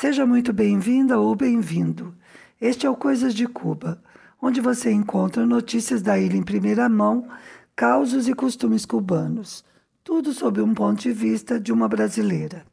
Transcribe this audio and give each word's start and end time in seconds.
Seja 0.00 0.24
muito 0.24 0.50
bem-vinda 0.50 1.20
ou 1.20 1.36
bem-vindo. 1.36 2.14
Este 2.58 2.86
é 2.86 2.90
o 2.90 2.96
Coisas 2.96 3.34
de 3.34 3.46
Cuba, 3.46 4.02
onde 4.40 4.58
você 4.58 4.90
encontra 4.90 5.44
notícias 5.44 6.00
da 6.00 6.18
ilha 6.18 6.38
em 6.38 6.42
primeira 6.42 6.88
mão, 6.88 7.28
causos 7.76 8.26
e 8.26 8.32
costumes 8.32 8.86
cubanos, 8.86 9.62
tudo 10.02 10.32
sob 10.32 10.62
um 10.62 10.72
ponto 10.72 11.02
de 11.02 11.12
vista 11.12 11.60
de 11.60 11.70
uma 11.70 11.86
brasileira. 11.86 12.64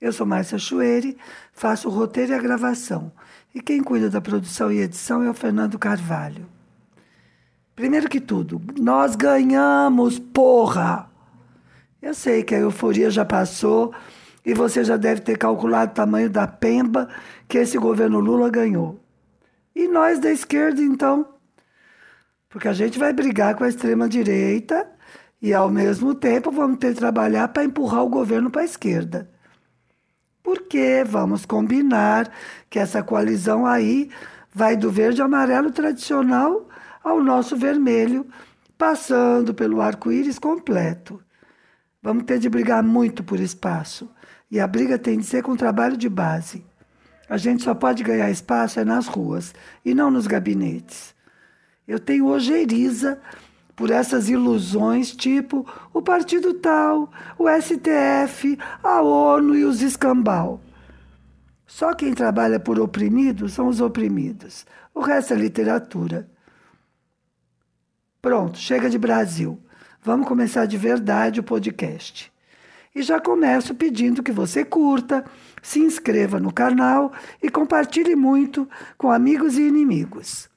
Eu 0.00 0.10
sou 0.10 0.24
Márcia 0.24 0.56
Chueri, 0.56 1.18
faço 1.52 1.86
o 1.86 1.92
roteiro 1.92 2.32
e 2.32 2.34
a 2.34 2.40
gravação, 2.40 3.12
e 3.54 3.60
quem 3.60 3.82
cuida 3.82 4.08
da 4.08 4.22
produção 4.22 4.72
e 4.72 4.78
edição 4.78 5.22
é 5.22 5.28
o 5.28 5.34
Fernando 5.34 5.78
Carvalho. 5.78 6.46
Primeiro 7.76 8.08
que 8.08 8.22
tudo, 8.22 8.58
nós 8.80 9.14
ganhamos, 9.16 10.18
porra! 10.18 11.10
Eu 12.00 12.14
sei 12.14 12.42
que 12.42 12.54
a 12.54 12.58
euforia 12.60 13.10
já 13.10 13.26
passou 13.26 13.92
e 14.48 14.54
você 14.54 14.82
já 14.82 14.96
deve 14.96 15.20
ter 15.20 15.36
calculado 15.36 15.92
o 15.92 15.94
tamanho 15.94 16.30
da 16.30 16.46
pemba 16.46 17.06
que 17.46 17.58
esse 17.58 17.76
governo 17.76 18.18
Lula 18.18 18.48
ganhou. 18.48 18.98
E 19.76 19.86
nós 19.86 20.18
da 20.18 20.30
esquerda, 20.32 20.80
então? 20.80 21.34
Porque 22.48 22.66
a 22.66 22.72
gente 22.72 22.98
vai 22.98 23.12
brigar 23.12 23.54
com 23.54 23.64
a 23.64 23.68
extrema-direita 23.68 24.90
e, 25.42 25.52
ao 25.52 25.68
mesmo 25.68 26.14
tempo, 26.14 26.50
vamos 26.50 26.78
ter 26.78 26.94
que 26.94 26.98
trabalhar 26.98 27.48
para 27.48 27.62
empurrar 27.62 28.02
o 28.02 28.08
governo 28.08 28.50
para 28.50 28.62
a 28.62 28.64
esquerda. 28.64 29.30
Porque 30.42 31.04
vamos 31.06 31.44
combinar 31.44 32.32
que 32.70 32.78
essa 32.78 33.02
coalizão 33.02 33.66
aí 33.66 34.08
vai 34.50 34.78
do 34.78 34.90
verde 34.90 35.20
amarelo 35.20 35.70
tradicional 35.70 36.66
ao 37.04 37.22
nosso 37.22 37.54
vermelho, 37.54 38.26
passando 38.78 39.52
pelo 39.52 39.82
arco-íris 39.82 40.38
completo. 40.38 41.22
Vamos 42.02 42.24
ter 42.24 42.38
de 42.38 42.48
brigar 42.48 42.82
muito 42.82 43.22
por 43.22 43.38
espaço. 43.38 44.10
E 44.50 44.58
a 44.58 44.66
briga 44.66 44.98
tem 44.98 45.18
de 45.18 45.24
ser 45.24 45.42
com 45.42 45.56
trabalho 45.56 45.96
de 45.96 46.08
base. 46.08 46.64
A 47.28 47.36
gente 47.36 47.62
só 47.62 47.74
pode 47.74 48.02
ganhar 48.02 48.30
espaço 48.30 48.80
é 48.80 48.84
nas 48.84 49.06
ruas 49.06 49.54
e 49.84 49.94
não 49.94 50.10
nos 50.10 50.26
gabinetes. 50.26 51.14
Eu 51.86 51.98
tenho 51.98 52.26
ojeriza 52.26 53.20
por 53.76 53.90
essas 53.90 54.28
ilusões 54.28 55.14
tipo 55.14 55.66
o 55.92 56.00
partido 56.00 56.54
tal, 56.54 57.10
o 57.38 57.46
STF, 57.48 58.58
a 58.82 59.02
ONU 59.02 59.54
e 59.54 59.64
os 59.64 59.82
escambau. 59.82 60.60
Só 61.66 61.94
quem 61.94 62.14
trabalha 62.14 62.58
por 62.58 62.80
oprimidos 62.80 63.52
são 63.52 63.68
os 63.68 63.80
oprimidos. 63.80 64.64
O 64.94 65.00
resto 65.00 65.34
é 65.34 65.36
literatura. 65.36 66.28
Pronto, 68.22 68.58
chega 68.58 68.88
de 68.88 68.98
Brasil. 68.98 69.62
Vamos 70.02 70.26
começar 70.26 70.64
de 70.64 70.78
verdade 70.78 71.40
o 71.40 71.44
podcast. 71.44 72.32
E 72.98 73.02
já 73.04 73.20
começo 73.20 73.76
pedindo 73.76 74.24
que 74.24 74.32
você 74.32 74.64
curta, 74.64 75.24
se 75.62 75.78
inscreva 75.78 76.40
no 76.40 76.52
canal 76.52 77.12
e 77.40 77.48
compartilhe 77.48 78.16
muito 78.16 78.68
com 78.96 79.08
amigos 79.08 79.56
e 79.56 79.62
inimigos, 79.62 80.50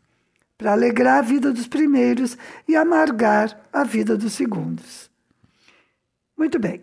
para 0.58 0.72
alegrar 0.72 1.20
a 1.20 1.22
vida 1.22 1.54
dos 1.54 1.68
primeiros 1.68 2.36
e 2.68 2.76
amargar 2.76 3.62
a 3.72 3.84
vida 3.84 4.18
dos 4.18 4.34
segundos. 4.34 5.08
Muito 6.36 6.58
bem. 6.58 6.82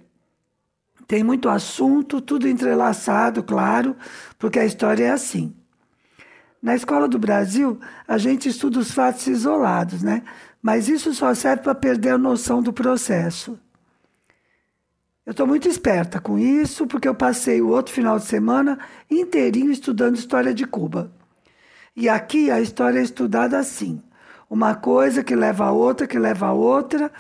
Tem 1.09 1.25
muito 1.25 1.49
assunto, 1.49 2.21
tudo 2.21 2.47
entrelaçado, 2.47 3.43
claro, 3.43 3.97
porque 4.39 4.61
a 4.61 4.65
história 4.65 5.07
é 5.07 5.11
assim. 5.11 5.53
Na 6.63 6.77
escola 6.77 7.09
do 7.09 7.19
Brasil, 7.19 7.81
a 8.07 8.17
gente 8.17 8.49
estuda 8.49 8.79
os 8.79 8.93
fatos 8.93 9.27
isolados, 9.27 10.05
né? 10.05 10.23
Mas 10.63 10.89
isso 10.89 11.13
só 11.13 11.35
serve 11.35 11.65
para 11.65 11.75
perder 11.75 12.11
a 12.11 12.19
noção 12.19 12.63
do 12.63 12.73
processo. 12.73 13.59
Eu 15.29 15.33
estou 15.33 15.47
muito 15.47 15.69
esperta 15.69 16.19
com 16.19 16.39
isso, 16.39 16.87
porque 16.87 17.07
eu 17.07 17.15
passei 17.15 17.61
o 17.61 17.69
outro 17.69 17.93
final 17.93 18.19
de 18.19 18.25
semana 18.25 18.79
inteirinho 19.11 19.71
estudando 19.71 20.17
história 20.17 20.55
de 20.55 20.65
Cuba. 20.65 21.13
E 21.95 22.09
aqui 22.09 22.51
a 22.51 22.63
história 22.63 22.99
é 22.99 23.03
estudada 23.03 23.59
assim: 23.59 24.03
uma 24.49 24.75
coisa 24.75 25.23
que 25.23 25.37
leva 25.37 25.67
a 25.67 25.71
outra, 25.71 26.07
que 26.07 26.19
leva 26.19 26.47
a 26.47 26.55
outra, 26.55 27.13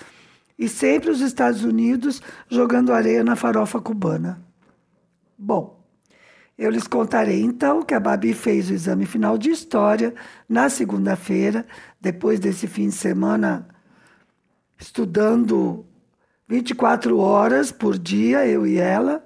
e 0.58 0.70
sempre 0.70 1.10
os 1.10 1.20
Estados 1.20 1.62
Unidos 1.62 2.22
jogando 2.48 2.94
areia 2.94 3.22
na 3.22 3.36
farofa 3.36 3.78
cubana. 3.78 4.40
Bom, 5.36 5.78
eu 6.56 6.70
lhes 6.70 6.86
contarei 6.86 7.42
então 7.42 7.82
que 7.82 7.92
a 7.92 8.00
Babi 8.00 8.32
fez 8.32 8.70
o 8.70 8.72
exame 8.72 9.04
final 9.04 9.36
de 9.36 9.50
história 9.50 10.14
na 10.48 10.70
segunda-feira, 10.70 11.66
depois 12.00 12.40
desse 12.40 12.66
fim 12.66 12.88
de 12.88 12.94
semana 12.94 13.68
estudando 14.78 15.84
24 16.48 17.18
horas 17.18 17.70
por 17.70 17.98
dia, 17.98 18.46
eu 18.46 18.66
e 18.66 18.78
ela. 18.78 19.22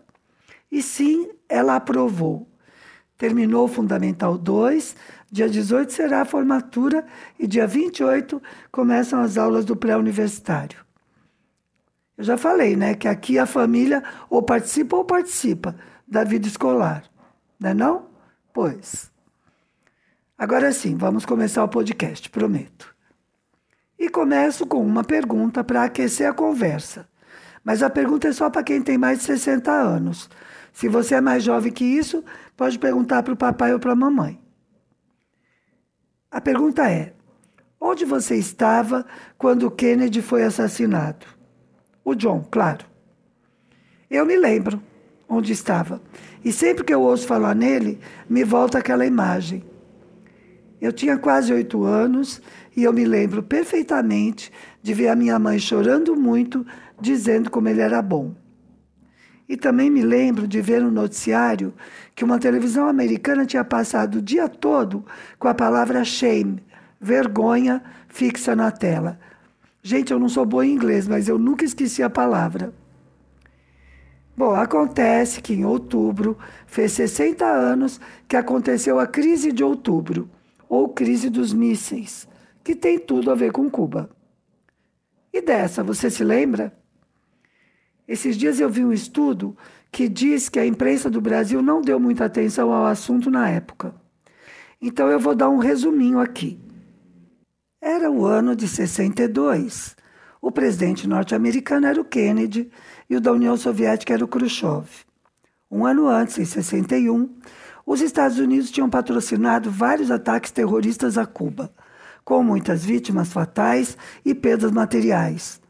E 0.70 0.82
sim, 0.82 1.30
ela 1.48 1.76
aprovou. 1.76 2.48
Terminou 3.16 3.66
o 3.66 3.68
Fundamental 3.68 4.36
2, 4.36 4.96
dia 5.30 5.48
18 5.48 5.92
será 5.92 6.22
a 6.22 6.24
formatura 6.24 7.06
e 7.38 7.46
dia 7.46 7.66
28 7.66 8.42
começam 8.72 9.20
as 9.20 9.38
aulas 9.38 9.64
do 9.64 9.76
pré-universitário. 9.76 10.84
Eu 12.18 12.24
já 12.24 12.36
falei, 12.36 12.74
né, 12.74 12.94
que 12.94 13.06
aqui 13.06 13.38
a 13.38 13.46
família 13.46 14.02
ou 14.28 14.42
participa 14.42 14.96
ou 14.96 15.04
participa 15.04 15.76
da 16.06 16.24
vida 16.24 16.48
escolar, 16.48 17.04
não 17.60 17.70
é 17.70 17.74
não? 17.74 18.06
Pois. 18.52 19.12
Agora 20.36 20.72
sim, 20.72 20.96
vamos 20.96 21.24
começar 21.24 21.62
o 21.62 21.68
podcast, 21.68 22.28
prometo. 22.28 22.92
E 23.96 24.08
começo 24.08 24.66
com 24.66 24.84
uma 24.84 25.04
pergunta 25.04 25.62
para 25.62 25.84
aquecer 25.84 26.28
a 26.28 26.34
conversa. 26.34 27.11
Mas 27.64 27.82
a 27.82 27.90
pergunta 27.90 28.28
é 28.28 28.32
só 28.32 28.50
para 28.50 28.62
quem 28.62 28.82
tem 28.82 28.98
mais 28.98 29.20
de 29.20 29.24
60 29.24 29.70
anos. 29.70 30.28
Se 30.72 30.88
você 30.88 31.16
é 31.16 31.20
mais 31.20 31.44
jovem 31.44 31.70
que 31.70 31.84
isso, 31.84 32.24
pode 32.56 32.78
perguntar 32.78 33.22
para 33.22 33.34
o 33.34 33.36
papai 33.36 33.72
ou 33.72 33.78
para 33.78 33.92
a 33.92 33.96
mamãe. 33.96 34.40
A 36.30 36.40
pergunta 36.40 36.90
é: 36.90 37.12
onde 37.80 38.04
você 38.04 38.36
estava 38.36 39.04
quando 39.36 39.70
Kennedy 39.70 40.22
foi 40.22 40.42
assassinado? 40.44 41.26
O 42.04 42.14
John, 42.14 42.46
claro. 42.50 42.86
Eu 44.10 44.26
me 44.26 44.36
lembro 44.36 44.82
onde 45.28 45.52
estava. 45.52 46.00
E 46.44 46.52
sempre 46.52 46.84
que 46.84 46.92
eu 46.92 47.02
ouço 47.02 47.26
falar 47.26 47.54
nele, 47.54 48.00
me 48.28 48.44
volta 48.44 48.78
aquela 48.78 49.06
imagem. 49.06 49.64
Eu 50.80 50.92
tinha 50.92 51.16
quase 51.16 51.52
oito 51.52 51.84
anos 51.84 52.42
e 52.76 52.82
eu 52.82 52.92
me 52.92 53.04
lembro 53.04 53.42
perfeitamente 53.42 54.50
de 54.82 54.92
ver 54.92 55.08
a 55.08 55.16
minha 55.16 55.38
mãe 55.38 55.58
chorando 55.58 56.16
muito 56.16 56.66
dizendo 57.02 57.50
como 57.50 57.68
ele 57.68 57.80
era 57.80 58.00
bom. 58.00 58.34
E 59.48 59.56
também 59.56 59.90
me 59.90 60.02
lembro 60.02 60.46
de 60.46 60.62
ver 60.62 60.80
no 60.80 60.90
noticiário 60.90 61.74
que 62.14 62.24
uma 62.24 62.38
televisão 62.38 62.88
americana 62.88 63.44
tinha 63.44 63.64
passado 63.64 64.16
o 64.16 64.22
dia 64.22 64.48
todo 64.48 65.04
com 65.38 65.48
a 65.48 65.54
palavra 65.54 66.04
shame, 66.04 66.62
vergonha, 67.00 67.82
fixa 68.08 68.56
na 68.56 68.70
tela. 68.70 69.18
Gente, 69.82 70.12
eu 70.12 70.18
não 70.18 70.28
sou 70.28 70.46
boa 70.46 70.64
em 70.64 70.72
inglês, 70.72 71.08
mas 71.08 71.28
eu 71.28 71.38
nunca 71.38 71.64
esqueci 71.64 72.02
a 72.02 72.08
palavra. 72.08 72.72
Bom, 74.34 74.54
acontece 74.54 75.42
que 75.42 75.52
em 75.52 75.64
outubro 75.64 76.38
fez 76.66 76.92
60 76.92 77.44
anos 77.44 78.00
que 78.26 78.36
aconteceu 78.36 78.98
a 78.98 79.06
crise 79.06 79.52
de 79.52 79.62
outubro, 79.62 80.30
ou 80.68 80.88
crise 80.88 81.28
dos 81.28 81.52
mísseis, 81.52 82.26
que 82.64 82.74
tem 82.74 82.98
tudo 82.98 83.30
a 83.30 83.34
ver 83.34 83.52
com 83.52 83.68
Cuba. 83.68 84.08
E 85.32 85.42
dessa, 85.42 85.82
você 85.82 86.10
se 86.10 86.24
lembra? 86.24 86.72
Esses 88.12 88.36
dias 88.36 88.60
eu 88.60 88.68
vi 88.68 88.84
um 88.84 88.92
estudo 88.92 89.56
que 89.90 90.06
diz 90.06 90.50
que 90.50 90.58
a 90.58 90.66
imprensa 90.66 91.08
do 91.08 91.18
Brasil 91.18 91.62
não 91.62 91.80
deu 91.80 91.98
muita 91.98 92.26
atenção 92.26 92.70
ao 92.70 92.84
assunto 92.84 93.30
na 93.30 93.48
época. 93.48 93.94
Então 94.82 95.08
eu 95.08 95.18
vou 95.18 95.34
dar 95.34 95.48
um 95.48 95.56
resuminho 95.56 96.20
aqui. 96.20 96.60
Era 97.80 98.10
o 98.10 98.26
ano 98.26 98.54
de 98.54 98.68
62. 98.68 99.96
O 100.42 100.52
presidente 100.52 101.08
norte-americano 101.08 101.86
era 101.86 101.98
o 101.98 102.04
Kennedy 102.04 102.70
e 103.08 103.16
o 103.16 103.20
da 103.20 103.32
União 103.32 103.56
Soviética 103.56 104.12
era 104.12 104.22
o 104.22 104.28
Khrushchev. 104.28 104.86
Um 105.70 105.86
ano 105.86 106.06
antes, 106.06 106.36
em 106.36 106.44
61, 106.44 107.34
os 107.86 108.02
Estados 108.02 108.38
Unidos 108.38 108.70
tinham 108.70 108.90
patrocinado 108.90 109.70
vários 109.70 110.10
ataques 110.10 110.52
terroristas 110.52 111.16
a 111.16 111.24
Cuba, 111.24 111.72
com 112.26 112.42
muitas 112.42 112.84
vítimas 112.84 113.32
fatais 113.32 113.96
e 114.22 114.34
perdas 114.34 114.70
materiais 114.70 115.61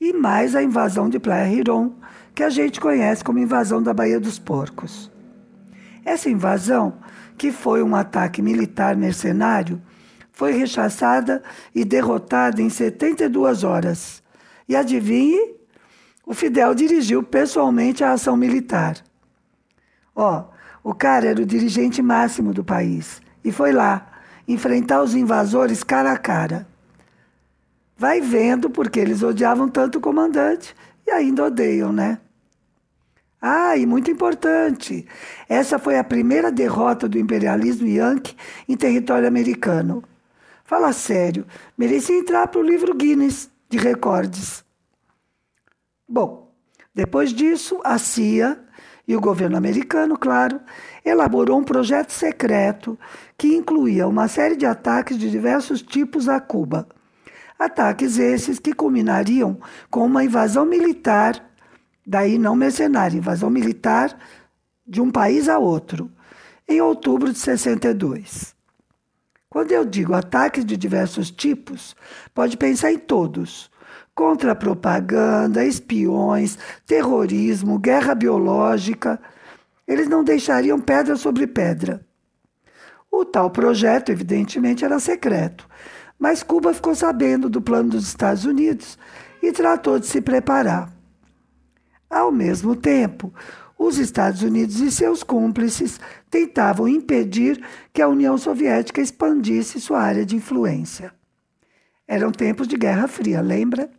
e 0.00 0.12
mais 0.12 0.54
a 0.54 0.62
invasão 0.62 1.08
de 1.08 1.18
Playa 1.18 1.46
Riron, 1.46 1.92
que 2.34 2.42
a 2.42 2.50
gente 2.50 2.80
conhece 2.80 3.24
como 3.24 3.38
invasão 3.38 3.82
da 3.82 3.92
Baía 3.92 4.20
dos 4.20 4.38
Porcos. 4.38 5.10
Essa 6.04 6.30
invasão, 6.30 6.98
que 7.36 7.50
foi 7.50 7.82
um 7.82 7.94
ataque 7.94 8.40
militar 8.40 8.96
mercenário, 8.96 9.82
foi 10.32 10.52
rechaçada 10.52 11.42
e 11.74 11.84
derrotada 11.84 12.62
em 12.62 12.70
72 12.70 13.64
horas. 13.64 14.22
E 14.68 14.76
adivinhe? 14.76 15.56
O 16.24 16.32
Fidel 16.32 16.74
dirigiu 16.74 17.22
pessoalmente 17.22 18.04
a 18.04 18.12
ação 18.12 18.36
militar. 18.36 18.96
Ó, 20.14 20.44
o 20.84 20.94
cara 20.94 21.26
era 21.26 21.42
o 21.42 21.46
dirigente 21.46 22.00
máximo 22.00 22.54
do 22.54 22.62
país 22.62 23.20
e 23.42 23.50
foi 23.50 23.72
lá 23.72 24.06
enfrentar 24.46 25.02
os 25.02 25.14
invasores 25.14 25.82
cara 25.82 26.12
a 26.12 26.16
cara. 26.16 26.66
Vai 27.98 28.20
vendo 28.20 28.70
porque 28.70 29.00
eles 29.00 29.24
odiavam 29.24 29.68
tanto 29.68 29.98
o 29.98 30.00
comandante 30.00 30.72
e 31.04 31.10
ainda 31.10 31.46
odeiam, 31.46 31.92
né? 31.92 32.20
Ah, 33.42 33.76
e 33.76 33.84
muito 33.86 34.08
importante, 34.08 35.04
essa 35.48 35.80
foi 35.80 35.98
a 35.98 36.04
primeira 36.04 36.52
derrota 36.52 37.08
do 37.08 37.18
imperialismo 37.18 37.88
yankee 37.88 38.36
em 38.68 38.76
território 38.76 39.26
americano. 39.26 40.04
Fala 40.64 40.92
sério, 40.92 41.44
merecia 41.76 42.16
entrar 42.16 42.46
para 42.46 42.60
o 42.60 42.64
livro 42.64 42.94
Guinness 42.94 43.50
de 43.68 43.78
recordes. 43.78 44.64
Bom, 46.08 46.52
depois 46.94 47.32
disso, 47.32 47.80
a 47.82 47.98
CIA 47.98 48.60
e 49.08 49.16
o 49.16 49.20
governo 49.20 49.56
americano, 49.56 50.16
claro, 50.16 50.60
elaborou 51.04 51.58
um 51.58 51.64
projeto 51.64 52.12
secreto 52.12 52.96
que 53.36 53.56
incluía 53.56 54.06
uma 54.06 54.28
série 54.28 54.54
de 54.54 54.66
ataques 54.66 55.18
de 55.18 55.28
diversos 55.28 55.82
tipos 55.82 56.28
a 56.28 56.40
Cuba. 56.40 56.86
Ataques 57.58 58.18
esses 58.18 58.58
que 58.58 58.72
culminariam 58.72 59.58
com 59.90 60.06
uma 60.06 60.24
invasão 60.24 60.64
militar 60.64 61.48
daí 62.08 62.38
não 62.38 62.56
mercenária, 62.56 63.18
invasão 63.18 63.50
militar 63.50 64.18
de 64.86 64.98
um 64.98 65.10
país 65.10 65.46
a 65.46 65.58
outro, 65.58 66.10
em 66.66 66.80
outubro 66.80 67.30
de 67.30 67.38
62. 67.38 68.56
Quando 69.50 69.72
eu 69.72 69.84
digo 69.84 70.14
ataques 70.14 70.64
de 70.64 70.74
diversos 70.76 71.30
tipos, 71.30 71.94
pode 72.34 72.56
pensar 72.56 72.92
em 72.92 72.98
todos: 72.98 73.70
contra-propaganda, 74.14 75.64
espiões, 75.64 76.58
terrorismo, 76.86 77.78
guerra 77.78 78.14
biológica. 78.14 79.20
Eles 79.86 80.08
não 80.08 80.24
deixariam 80.24 80.80
pedra 80.80 81.16
sobre 81.16 81.46
pedra. 81.46 82.06
O 83.10 83.24
tal 83.24 83.50
projeto, 83.50 84.10
evidentemente, 84.10 84.84
era 84.84 84.98
secreto, 84.98 85.66
mas 86.18 86.42
Cuba 86.42 86.74
ficou 86.74 86.94
sabendo 86.94 87.48
do 87.48 87.62
plano 87.62 87.90
dos 87.90 88.08
Estados 88.08 88.44
Unidos 88.44 88.98
e 89.42 89.52
tratou 89.52 89.98
de 89.98 90.06
se 90.06 90.20
preparar. 90.20 90.92
Ao 92.10 92.32
mesmo 92.32 92.74
tempo, 92.74 93.32
os 93.78 93.98
Estados 93.98 94.42
Unidos 94.42 94.80
e 94.80 94.90
seus 94.90 95.22
cúmplices 95.22 96.00
tentavam 96.28 96.88
impedir 96.88 97.62
que 97.92 98.02
a 98.02 98.08
União 98.08 98.36
Soviética 98.36 99.00
expandisse 99.00 99.80
sua 99.80 100.00
área 100.00 100.26
de 100.26 100.34
influência. 100.34 101.12
Eram 102.06 102.32
tempos 102.32 102.66
de 102.66 102.76
Guerra 102.76 103.06
Fria, 103.06 103.40
lembra? 103.40 103.90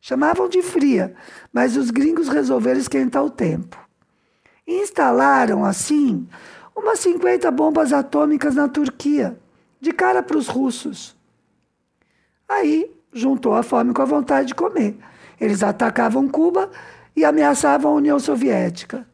Chamavam 0.00 0.48
de 0.48 0.62
fria, 0.62 1.14
mas 1.52 1.76
os 1.76 1.90
gringos 1.90 2.28
resolveram 2.28 2.80
esquentar 2.80 3.24
o 3.24 3.30
tempo. 3.30 3.78
instalaram, 4.66 5.64
assim, 5.64 6.28
umas 6.74 7.00
50 7.00 7.50
bombas 7.50 7.92
atômicas 7.92 8.54
na 8.54 8.68
Turquia, 8.68 9.38
de 9.80 9.92
cara 9.92 10.22
para 10.22 10.38
os 10.38 10.46
russos. 10.46 11.16
Aí 12.50 12.90
juntou 13.12 13.54
a 13.54 13.62
fome 13.62 13.94
com 13.94 14.02
a 14.02 14.04
vontade 14.04 14.48
de 14.48 14.54
comer. 14.56 14.98
Eles 15.40 15.62
atacavam 15.62 16.28
Cuba 16.28 16.68
e 17.14 17.24
ameaçavam 17.24 17.92
a 17.92 17.94
União 17.94 18.18
Soviética. 18.18 19.06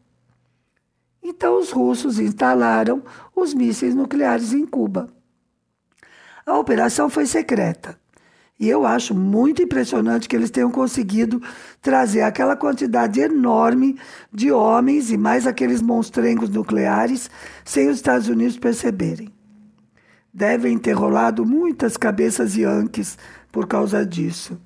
Então 1.22 1.58
os 1.58 1.70
russos 1.70 2.18
instalaram 2.18 3.02
os 3.34 3.52
mísseis 3.52 3.94
nucleares 3.94 4.54
em 4.54 4.64
Cuba. 4.64 5.10
A 6.46 6.58
operação 6.58 7.10
foi 7.10 7.26
secreta. 7.26 7.98
E 8.58 8.70
eu 8.70 8.86
acho 8.86 9.14
muito 9.14 9.60
impressionante 9.60 10.26
que 10.26 10.34
eles 10.34 10.50
tenham 10.50 10.70
conseguido 10.70 11.42
trazer 11.82 12.22
aquela 12.22 12.56
quantidade 12.56 13.20
enorme 13.20 13.98
de 14.32 14.50
homens 14.50 15.10
e 15.10 15.18
mais 15.18 15.46
aqueles 15.46 15.82
monstrengos 15.82 16.48
nucleares 16.48 17.30
sem 17.66 17.90
os 17.90 17.96
Estados 17.96 18.28
Unidos 18.28 18.56
perceberem. 18.56 19.35
Devem 20.36 20.76
ter 20.76 20.92
rolado 20.92 21.46
muitas 21.46 21.96
cabeças 21.96 22.56
yankees 22.56 23.16
por 23.50 23.66
causa 23.66 24.04
disso. 24.04 24.60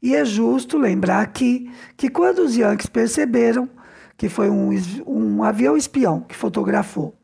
E 0.00 0.14
é 0.14 0.24
justo 0.24 0.78
lembrar 0.78 1.20
aqui 1.20 1.68
que 1.96 2.08
quando 2.08 2.38
os 2.38 2.54
Yankees 2.54 2.86
perceberam 2.86 3.68
que 4.16 4.28
foi 4.28 4.48
um, 4.48 4.70
um 5.04 5.42
avião 5.42 5.76
espião 5.76 6.20
que 6.20 6.36
fotografou, 6.36 7.18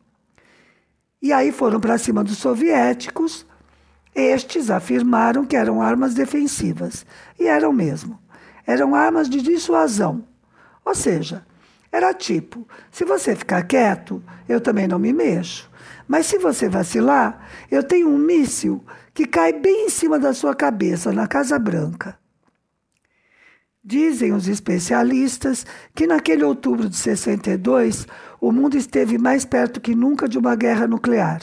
e 1.22 1.32
aí 1.32 1.52
foram 1.52 1.78
para 1.78 1.96
cima 1.96 2.25
dos 2.25 2.38
soviéticos, 2.38 3.46
estes 4.12 4.69
afirmaram 4.69 5.46
que 5.46 5.54
eram 5.54 5.81
armas 5.81 6.12
defensivas. 6.12 7.06
E 7.38 7.46
eram 7.46 7.72
mesmo. 7.72 8.19
Eram 8.66 8.96
armas 8.96 9.31
de 9.31 9.40
dissuasão. 9.40 10.25
Ou 10.84 10.96
seja, 10.96 11.46
era 11.92 12.12
tipo: 12.12 12.66
se 12.90 13.04
você 13.04 13.37
ficar 13.37 13.62
quieto, 13.62 14.20
eu 14.48 14.60
também 14.60 14.88
não 14.88 14.98
me 14.98 15.12
mexo. 15.12 15.69
Mas 16.11 16.27
se 16.27 16.39
você 16.39 16.69
vacilar, 16.69 17.41
eu 17.71 17.85
tenho 17.85 18.09
um 18.09 18.19
míssil 18.19 18.85
que 19.15 19.25
cai 19.25 19.53
bem 19.53 19.87
em 19.87 19.89
cima 19.89 20.19
da 20.19 20.35
sua 20.35 20.57
cabeça, 20.57 21.12
na 21.12 21.29
Casa 21.29 21.57
Branca. 21.57 22.19
Dizem 23.85 24.33
os 24.33 24.49
especialistas 24.49 25.65
que 25.95 26.09
naquele 26.09 26.43
outubro 26.43 26.89
de 26.89 26.97
62 26.97 28.09
o 28.41 28.51
mundo 28.51 28.77
esteve 28.77 29.19
mais 29.19 29.45
perto 29.45 29.81
que 29.81 29.95
nunca 29.95 30.29
de 30.29 30.37
uma 30.37 30.57
guerra 30.57 30.89
nuclear. 30.89 31.43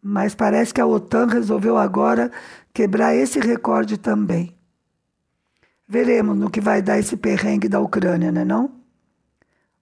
Mas 0.00 0.36
parece 0.36 0.72
que 0.72 0.80
a 0.80 0.86
OTAN 0.86 1.26
resolveu 1.26 1.76
agora 1.76 2.30
quebrar 2.72 3.12
esse 3.12 3.40
recorde 3.40 3.98
também. 3.98 4.56
Veremos 5.88 6.38
no 6.38 6.48
que 6.48 6.60
vai 6.60 6.80
dar 6.80 7.00
esse 7.00 7.16
perrengue 7.16 7.68
da 7.68 7.80
Ucrânia, 7.80 8.30
né 8.30 8.44
não? 8.44 8.70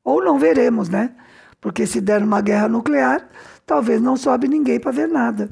Ou 0.03 0.25
não 0.25 0.39
veremos, 0.39 0.89
né? 0.89 1.15
Porque 1.63 1.87
se 1.87 2.01
der 2.01 2.23
uma 2.23 2.41
guerra 2.41 2.69
nuclear, 2.69 3.27
talvez 3.65 4.03
não 4.03 4.17
sobe 4.17 4.49
ninguém 4.49 4.81
para 4.81 4.91
ver 4.91 5.09
nada. 5.09 5.49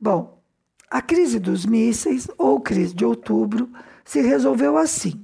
Bom, 0.00 0.42
a 0.90 1.02
crise 1.02 1.38
dos 1.38 1.66
mísseis, 1.66 2.28
ou 2.38 2.58
crise 2.58 2.94
de 2.94 3.04
outubro, 3.04 3.68
se 4.04 4.22
resolveu 4.22 4.78
assim. 4.78 5.20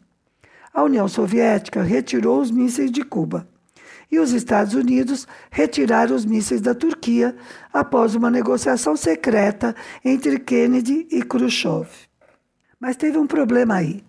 A 0.72 0.82
União 0.82 1.08
Soviética 1.08 1.82
retirou 1.82 2.38
os 2.38 2.50
mísseis 2.50 2.92
de 2.92 3.02
Cuba 3.02 3.48
e 4.12 4.18
os 4.18 4.32
Estados 4.32 4.74
Unidos 4.74 5.26
retiraram 5.50 6.14
os 6.14 6.26
mísseis 6.26 6.60
da 6.60 6.74
Turquia 6.74 7.34
após 7.72 8.14
uma 8.14 8.30
negociação 8.30 8.94
secreta 8.94 9.74
entre 10.04 10.38
Kennedy 10.38 11.08
e 11.10 11.22
Khrushchev. 11.22 11.88
Mas 12.78 12.96
teve 12.96 13.16
um 13.16 13.26
problema 13.26 13.76
aí. 13.76 14.04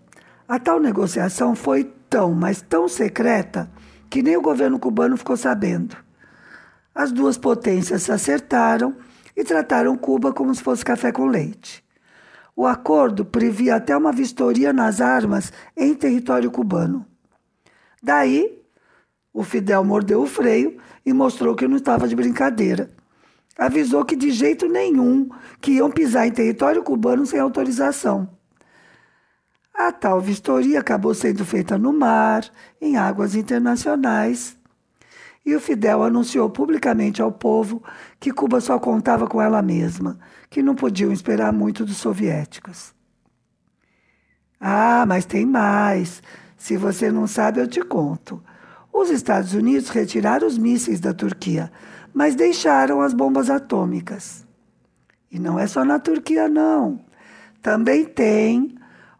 A 0.45 0.59
tal 0.59 0.79
negociação 0.79 1.55
foi 1.55 1.85
tão, 2.09 2.33
mas 2.33 2.61
tão 2.61 2.89
secreta 2.89 3.71
que 4.15 4.23
nem 4.23 4.37
o 4.37 4.41
governo 4.41 4.79
cubano 4.79 5.17
ficou 5.17 5.35
sabendo. 5.35 5.97
As 6.95 7.11
duas 7.11 7.37
potências 7.37 8.03
se 8.03 8.13
acertaram 8.13 8.95
e 9.35 9.43
trataram 9.43 9.97
Cuba 9.97 10.31
como 10.31 10.55
se 10.55 10.63
fosse 10.63 10.85
café 10.85 11.11
com 11.11 11.25
leite. 11.25 11.83
O 12.55 12.65
acordo 12.65 13.25
previa 13.25 13.75
até 13.75 13.97
uma 13.97 14.13
vistoria 14.13 14.71
nas 14.71 15.01
armas 15.01 15.51
em 15.75 15.93
território 15.93 16.49
cubano. 16.49 17.05
Daí, 18.01 18.57
o 19.33 19.43
Fidel 19.43 19.83
mordeu 19.83 20.21
o 20.21 20.27
freio 20.27 20.77
e 21.05 21.11
mostrou 21.11 21.53
que 21.53 21.67
não 21.67 21.75
estava 21.75 22.07
de 22.07 22.15
brincadeira. 22.15 22.89
Avisou 23.57 24.05
que 24.05 24.15
de 24.15 24.31
jeito 24.31 24.69
nenhum 24.69 25.27
que 25.59 25.73
iam 25.73 25.91
pisar 25.91 26.25
em 26.25 26.31
território 26.31 26.81
cubano 26.81 27.25
sem 27.25 27.37
autorização. 27.37 28.29
A 29.77 29.91
tal 29.91 30.21
vistoria 30.21 30.79
acabou 30.79 31.13
sendo 31.13 31.43
feita 31.43 31.77
no 31.77 31.91
mar, 31.91 32.49
em 32.79 32.95
águas 32.95 33.35
internacionais, 33.35 34.57
e 35.45 35.53
o 35.53 35.59
Fidel 35.59 36.01
anunciou 36.01 36.49
publicamente 36.49 37.21
ao 37.21 37.31
povo 37.31 37.83
que 38.19 38.31
Cuba 38.31 38.61
só 38.61 38.79
contava 38.79 39.27
com 39.27 39.41
ela 39.41 39.61
mesma, 39.61 40.17
que 40.49 40.63
não 40.63 40.73
podiam 40.73 41.11
esperar 41.11 41.51
muito 41.53 41.85
dos 41.85 41.97
soviéticos. 41.97 42.95
Ah, 44.59 45.05
mas 45.05 45.25
tem 45.25 45.45
mais. 45.45 46.23
Se 46.57 46.77
você 46.77 47.11
não 47.11 47.27
sabe, 47.27 47.59
eu 47.59 47.67
te 47.67 47.81
conto. 47.81 48.41
Os 48.91 49.09
Estados 49.09 49.53
Unidos 49.53 49.89
retiraram 49.89 50.47
os 50.47 50.57
mísseis 50.57 50.99
da 50.99 51.13
Turquia, 51.13 51.71
mas 52.13 52.33
deixaram 52.33 53.01
as 53.01 53.13
bombas 53.13 53.49
atômicas. 53.49 54.47
E 55.29 55.37
não 55.37 55.59
é 55.59 55.67
só 55.67 55.83
na 55.83 55.99
Turquia, 55.99 56.47
não. 56.47 56.99
Também 57.61 58.05
tem, 58.05 58.75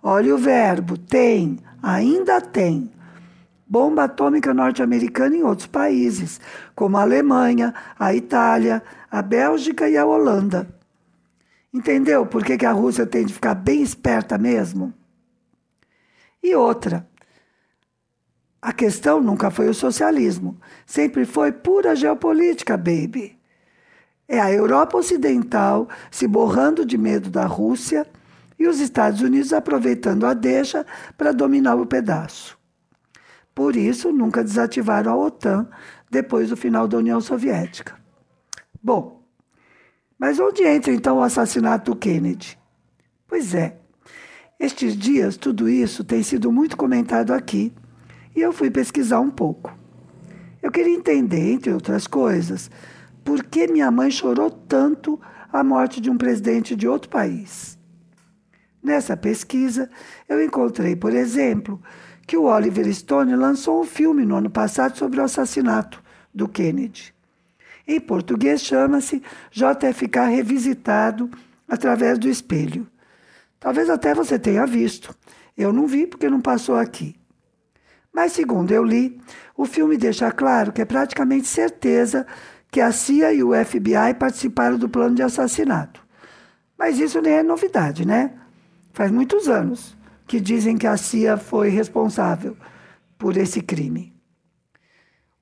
olha 0.08 0.36
o 0.36 0.38
verbo, 0.38 1.00
tem, 1.00 1.58
ainda 1.82 2.40
tem 2.40 2.92
bomba 3.66 4.04
atômica 4.04 4.54
norte-americana 4.54 5.36
em 5.36 5.42
outros 5.42 5.66
países, 5.66 6.40
como 6.76 6.96
a 6.96 7.02
Alemanha, 7.02 7.74
a 7.98 8.14
Itália, 8.14 8.84
a 9.10 9.24
Bélgica 9.24 9.90
e 9.90 9.98
a 9.98 10.06
Holanda. 10.06 10.68
Entendeu 11.74 12.24
por 12.28 12.46
que, 12.46 12.56
que 12.56 12.68
a 12.68 12.72
Rússia 12.72 13.08
tem 13.08 13.26
de 13.26 13.34
ficar 13.34 13.56
bem 13.56 13.82
esperta 13.82 14.38
mesmo? 14.38 14.94
E 16.44 16.54
outra, 16.54 17.10
a 18.62 18.72
questão 18.72 19.20
nunca 19.20 19.50
foi 19.50 19.68
o 19.68 19.74
socialismo, 19.74 20.56
sempre 20.86 21.26
foi 21.26 21.52
pura 21.52 21.96
geopolítica, 21.96 22.78
baby. 22.78 23.36
É 24.28 24.40
a 24.40 24.52
Europa 24.52 24.98
Ocidental 24.98 25.90
se 26.12 26.28
borrando 26.28 26.86
de 26.86 26.96
medo 26.96 27.32
da 27.32 27.48
Rússia 27.48 28.06
e 28.58 28.68
os 28.68 28.80
Estados 28.80 29.22
Unidos 29.22 29.54
aproveitando 29.54 30.26
a 30.26 30.34
deixa 30.34 30.86
para 31.18 31.32
dominar 31.32 31.76
o 31.76 31.86
pedaço. 31.86 32.58
Por 33.54 33.76
isso, 33.76 34.12
nunca 34.12 34.44
desativaram 34.44 35.12
a 35.12 35.18
OTAN 35.18 35.68
depois 36.10 36.50
do 36.50 36.58
final 36.58 36.88
da 36.88 36.98
União 36.98 37.22
Soviética. 37.22 37.96
Bom, 38.82 39.24
mas 40.18 40.40
onde 40.40 40.64
entra 40.64 40.94
então 40.94 41.18
o 41.18 41.24
assassinato 41.24 41.92
do 41.92 41.98
Kennedy? 41.98 42.58
Pois 43.28 43.54
é, 43.54 43.78
Estes 44.58 44.96
dias, 44.96 45.36
tudo 45.36 45.68
isso 45.68 46.04
tem 46.04 46.24
sido 46.24 46.50
muito 46.52 46.78
comentado 46.78 47.34
aqui 47.34 47.74
e 48.34 48.42
eu 48.42 48.54
fui 48.54 48.72
pesquisar 48.72 49.20
um 49.20 49.30
pouco. 49.30 49.78
Eu 50.62 50.72
queria 50.72 50.96
entender, 50.96 51.52
entre 51.52 51.74
outras 51.74 52.08
coisas, 52.08 52.72
por 53.24 53.44
que 53.44 53.68
minha 53.68 53.92
mãe 53.92 54.10
chorou 54.10 54.50
tanto 54.50 55.20
a 55.52 55.64
morte 55.64 56.00
de 56.00 56.10
um 56.10 56.18
presidente 56.18 56.76
de 56.76 56.88
outro 56.88 57.10
país. 57.10 57.78
Nessa 58.86 59.18
pesquisa, 59.18 59.90
eu 60.30 60.46
encontrei, 60.46 60.96
por 60.96 61.12
exemplo, 61.12 61.82
que 62.28 62.38
o 62.38 62.44
Oliver 62.44 62.94
Stone 62.94 63.36
lançou 63.36 63.82
um 63.82 63.84
filme 63.84 64.24
no 64.24 64.36
ano 64.36 64.48
passado 64.48 64.96
sobre 64.96 65.20
o 65.20 65.24
assassinato 65.24 66.04
do 66.32 66.48
Kennedy. 66.48 67.12
Em 67.88 68.00
português 68.00 68.62
chama-se 68.62 69.24
JFK 69.50 70.30
Revisitado 70.30 71.32
através 71.68 72.20
do 72.20 72.30
espelho. 72.30 72.88
Talvez 73.60 73.90
até 73.90 74.14
você 74.14 74.38
tenha 74.38 74.68
visto. 74.68 75.16
Eu 75.58 75.74
não 75.74 75.88
vi 75.88 76.06
porque 76.06 76.30
não 76.30 76.40
passou 76.40 76.76
aqui. 76.76 77.16
Mas, 78.14 78.34
segundo 78.34 78.72
eu 78.72 78.84
li, 78.84 79.20
o 79.58 79.66
filme 79.66 79.98
deixa 79.98 80.32
claro 80.32 80.72
que 80.72 80.84
é 80.84 80.86
praticamente 80.86 81.48
certeza 81.48 82.28
que 82.70 82.80
a 82.80 82.92
CIA 82.92 83.34
e 83.34 83.44
o 83.44 83.52
FBI 83.66 84.14
participaram 84.20 84.78
do 84.78 84.88
plano 84.88 85.16
de 85.16 85.24
assassinato. 85.24 86.06
Mas 86.78 87.00
isso 87.00 87.20
nem 87.20 87.34
é 87.34 87.42
novidade, 87.42 88.06
né? 88.06 88.45
Faz 88.96 89.12
muitos 89.12 89.50
anos 89.50 89.94
que 90.26 90.40
dizem 90.40 90.78
que 90.78 90.88
a 90.88 90.96
CIA 90.96 91.36
foi 91.36 91.68
responsável 91.68 92.56
por 93.18 93.36
esse 93.36 93.62
crime. 93.62 94.16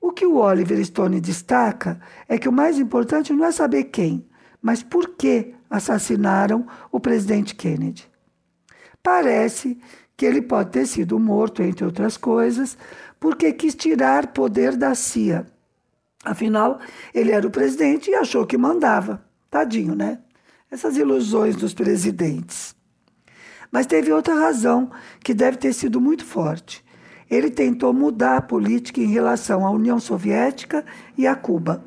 O 0.01 0.11
que 0.11 0.25
o 0.25 0.37
Oliver 0.37 0.83
Stone 0.83 1.21
destaca 1.21 2.01
é 2.27 2.39
que 2.39 2.49
o 2.49 2.51
mais 2.51 2.79
importante 2.79 3.31
não 3.31 3.45
é 3.45 3.51
saber 3.51 3.83
quem, 3.85 4.27
mas 4.59 4.81
por 4.81 5.09
que 5.09 5.53
assassinaram 5.69 6.65
o 6.91 6.99
presidente 6.99 7.53
Kennedy. 7.53 8.09
Parece 9.03 9.77
que 10.17 10.25
ele 10.25 10.41
pode 10.41 10.71
ter 10.71 10.87
sido 10.87 11.19
morto, 11.19 11.61
entre 11.61 11.85
outras 11.85 12.17
coisas, 12.17 12.75
porque 13.19 13.53
quis 13.53 13.75
tirar 13.75 14.33
poder 14.33 14.75
da 14.75 14.95
CIA. 14.95 15.45
Afinal, 16.25 16.79
ele 17.13 17.31
era 17.31 17.45
o 17.45 17.51
presidente 17.51 18.09
e 18.09 18.15
achou 18.15 18.47
que 18.47 18.57
mandava. 18.57 19.23
Tadinho, 19.51 19.93
né? 19.93 20.21
Essas 20.71 20.97
ilusões 20.97 21.55
dos 21.55 21.75
presidentes. 21.75 22.75
Mas 23.73 23.87
teve 23.87 24.13
outra 24.13 24.35
razão 24.35 24.91
que 25.23 25.33
deve 25.33 25.57
ter 25.57 25.73
sido 25.73 25.99
muito 25.99 26.23
forte. 26.23 26.85
Ele 27.27 27.49
tentou 27.49 27.91
mudar 27.91 28.37
a 28.37 28.41
política 28.41 29.01
em 29.01 29.07
relação 29.07 29.65
à 29.65 29.71
União 29.71 29.99
Soviética 29.99 30.85
e 31.17 31.25
a 31.25 31.33
Cuba. 31.33 31.83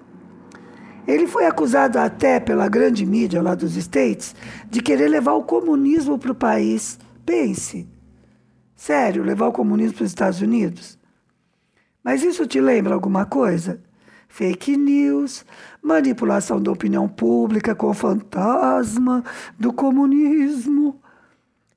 Ele 1.07 1.29
foi 1.29 1.47
acusado 1.47 2.01
até 2.01 2.41
pela 2.41 2.69
grande 2.69 3.07
mídia 3.07 3.41
lá 3.41 3.55
dos 3.55 3.77
States 3.77 4.35
de 4.69 4.83
querer 4.83 5.07
levar 5.07 5.35
o 5.35 5.45
comunismo 5.45 6.19
para 6.19 6.33
o 6.33 6.35
país. 6.35 6.99
Pense. 7.25 7.89
Sério, 8.75 9.23
levar 9.23 9.47
o 9.47 9.53
comunismo 9.53 9.99
para 9.99 10.05
os 10.05 10.11
Estados 10.11 10.41
Unidos? 10.41 10.99
Mas 12.03 12.25
isso 12.25 12.49
te 12.49 12.61
lembra 12.61 12.95
alguma 12.95 13.25
coisa? 13.25 13.81
Fake 14.27 14.77
news, 14.77 15.47
manipulação 15.81 16.61
da 16.61 16.73
opinião 16.73 17.09
pública 17.09 17.77
com 17.77 17.91
o 17.91 17.95
fantasma 17.95 19.23
do 19.57 19.73
comunismo. 19.73 21.01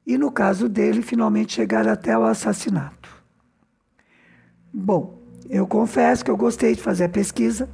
E 0.06 0.18
no 0.18 0.32
caso 0.32 0.68
dele, 0.68 1.02
finalmente 1.02 1.54
chegar 1.54 1.88
até 1.88 2.18
o 2.18 2.24
assassinato. 2.24 3.10
Bom, 4.74 5.20
eu 5.50 5.66
confesso 5.68 6.24
que 6.24 6.32
eu 6.32 6.38
gostei 6.38 6.76
de 6.76 6.82
fazer 6.82 7.06
a 7.06 7.10
pesquisa 7.10 7.70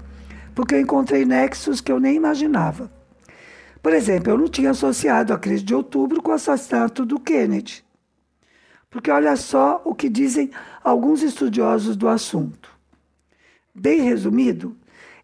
porque 0.53 0.73
eu 0.73 0.79
encontrei 0.79 1.25
nexos 1.25 1.81
que 1.81 1.91
eu 1.91 1.99
nem 1.99 2.15
imaginava. 2.15 2.89
Por 3.83 3.93
exemplo, 3.93 4.31
eu 4.31 4.37
não 4.37 4.47
tinha 4.47 4.71
associado 4.71 5.33
a 5.33 5.37
crise 5.37 5.63
de 5.63 5.75
outubro 5.75 6.21
com 6.21 6.31
o 6.31 6.33
assassinato 6.33 7.05
do 7.05 7.19
Kennedy. 7.19 7.83
Porque 8.89 9.11
olha 9.11 9.35
só 9.35 9.81
o 9.83 9.93
que 9.93 10.09
dizem 10.09 10.49
alguns 10.81 11.21
estudiosos 11.21 11.97
do 11.97 12.07
assunto. 12.07 12.69
Bem 13.75 14.01
resumido, 14.01 14.75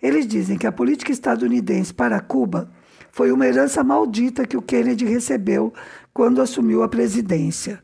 eles 0.02 0.28
dizem 0.28 0.58
que 0.58 0.68
a 0.68 0.72
política 0.72 1.12
estadunidense 1.12 1.94
para 1.94 2.20
Cuba 2.20 2.70
foi 3.12 3.32
uma 3.32 3.48
herança 3.48 3.84
maldita 3.84 4.46
que 4.46 4.58
o 4.58 4.62
Kennedy 4.62 5.06
recebeu 5.06 5.74
quando 6.14 6.42
assumiu 6.42 6.84
a 6.84 6.90
presidência. 6.90 7.82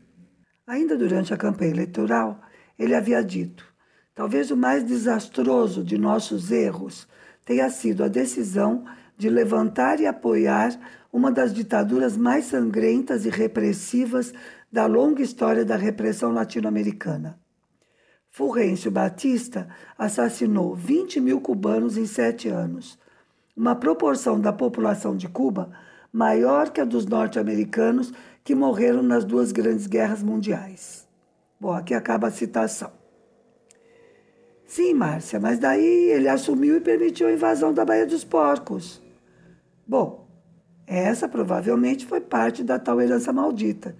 Ainda 0.66 0.96
durante 0.96 1.32
a 1.32 1.36
campanha 1.36 1.70
eleitoral, 1.70 2.40
ele 2.78 2.94
havia 2.94 3.22
dito: 3.22 3.64
talvez 4.14 4.50
o 4.50 4.56
mais 4.56 4.84
desastroso 4.84 5.82
de 5.82 5.96
nossos 5.96 6.50
erros 6.50 7.08
tenha 7.44 7.70
sido 7.70 8.04
a 8.04 8.08
decisão 8.08 8.84
de 9.16 9.28
levantar 9.28 10.00
e 10.00 10.06
apoiar 10.06 10.78
uma 11.12 11.32
das 11.32 11.54
ditaduras 11.54 12.16
mais 12.16 12.44
sangrentas 12.44 13.24
e 13.24 13.30
repressivas 13.30 14.32
da 14.70 14.86
longa 14.86 15.22
história 15.22 15.64
da 15.64 15.76
repressão 15.76 16.30
latino-americana. 16.32 17.40
Fulgêncio 18.30 18.90
Batista 18.90 19.68
assassinou 19.96 20.74
20 20.74 21.20
mil 21.20 21.40
cubanos 21.40 21.96
em 21.96 22.06
sete 22.06 22.48
anos, 22.48 22.98
uma 23.56 23.74
proporção 23.74 24.38
da 24.38 24.52
população 24.52 25.16
de 25.16 25.26
Cuba 25.26 25.72
maior 26.12 26.70
que 26.70 26.80
a 26.80 26.84
dos 26.84 27.06
norte-americanos 27.06 28.12
que 28.42 28.54
morreram 28.54 29.02
nas 29.02 29.24
duas 29.24 29.52
grandes 29.52 29.86
guerras 29.86 30.22
mundiais. 30.22 31.06
Bom, 31.60 31.72
aqui 31.72 31.92
acaba 31.92 32.28
a 32.28 32.30
citação. 32.30 32.90
Sim, 34.66 34.94
Márcia, 34.94 35.40
mas 35.40 35.58
daí 35.58 36.10
ele 36.10 36.28
assumiu 36.28 36.76
e 36.76 36.80
permitiu 36.80 37.26
a 37.26 37.32
invasão 37.32 37.72
da 37.72 37.84
Baía 37.84 38.06
dos 38.06 38.22
Porcos. 38.22 39.02
Bom, 39.86 40.28
essa 40.86 41.28
provavelmente 41.28 42.06
foi 42.06 42.20
parte 42.20 42.62
da 42.62 42.78
tal 42.78 43.00
herança 43.00 43.32
maldita, 43.32 43.96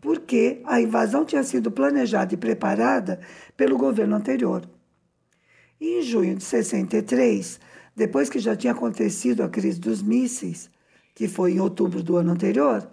porque 0.00 0.60
a 0.64 0.80
invasão 0.80 1.24
tinha 1.24 1.42
sido 1.42 1.70
planejada 1.70 2.34
e 2.34 2.36
preparada 2.36 3.20
pelo 3.56 3.78
governo 3.78 4.16
anterior. 4.16 4.68
Em 5.80 6.02
junho 6.02 6.36
de 6.36 6.44
63, 6.44 7.60
depois 7.96 8.28
que 8.28 8.38
já 8.38 8.54
tinha 8.54 8.72
acontecido 8.72 9.42
a 9.42 9.48
crise 9.48 9.80
dos 9.80 10.02
mísseis, 10.02 10.70
que 11.14 11.28
foi 11.28 11.52
em 11.52 11.60
outubro 11.60 12.02
do 12.02 12.16
ano 12.16 12.32
anterior, 12.32 12.86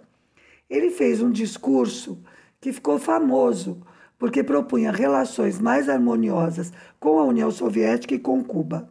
ele 0.70 0.90
fez 0.90 1.20
um 1.20 1.30
discurso 1.30 2.22
que 2.60 2.72
ficou 2.72 2.98
famoso 2.98 3.82
porque 4.18 4.44
propunha 4.44 4.92
relações 4.92 5.58
mais 5.58 5.88
harmoniosas 5.88 6.72
com 7.00 7.18
a 7.18 7.24
União 7.24 7.50
Soviética 7.50 8.14
e 8.14 8.20
com 8.20 8.42
Cuba. 8.44 8.88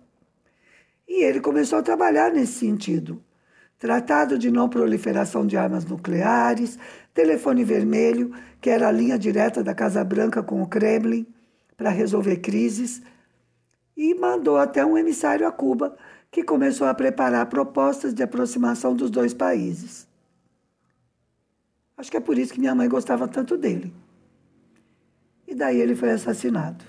E 1.08 1.24
ele 1.24 1.40
começou 1.40 1.80
a 1.80 1.82
trabalhar 1.82 2.32
nesse 2.32 2.60
sentido. 2.60 3.24
Tratado 3.80 4.38
de 4.38 4.52
não 4.52 4.68
proliferação 4.68 5.48
de 5.48 5.56
armas 5.56 5.86
nucleares, 5.86 6.78
telefone 7.14 7.64
vermelho, 7.64 8.34
que 8.60 8.70
era 8.70 8.90
a 8.90 8.92
linha 8.92 9.18
direta 9.18 9.64
da 9.64 9.74
Casa 9.74 10.04
Branca 10.04 10.44
com 10.44 10.62
o 10.62 10.68
Kremlin 10.68 11.26
para 11.78 11.90
resolver 11.90 12.38
crises, 12.38 13.02
e 13.96 14.14
mandou 14.14 14.58
até 14.58 14.86
um 14.86 14.98
emissário 14.98 15.48
a 15.48 15.52
Cuba, 15.52 15.96
que 16.32 16.44
começou 16.44 16.88
a 16.88 16.94
preparar 16.94 17.46
propostas 17.48 18.14
de 18.14 18.24
aproximação 18.24 18.96
dos 18.96 19.12
dois 19.12 19.34
países. 19.34 20.08
Acho 21.98 22.10
que 22.10 22.18
é 22.18 22.22
por 22.22 22.38
isso 22.40 22.54
que 22.54 22.60
minha 22.60 22.74
mãe 22.74 22.88
gostava 22.88 23.28
tanto 23.28 23.58
dele. 23.58 23.94
E 25.46 25.54
daí 25.54 25.80
ele 25.80 25.94
foi 25.94 26.12
assassinado. 26.12 26.86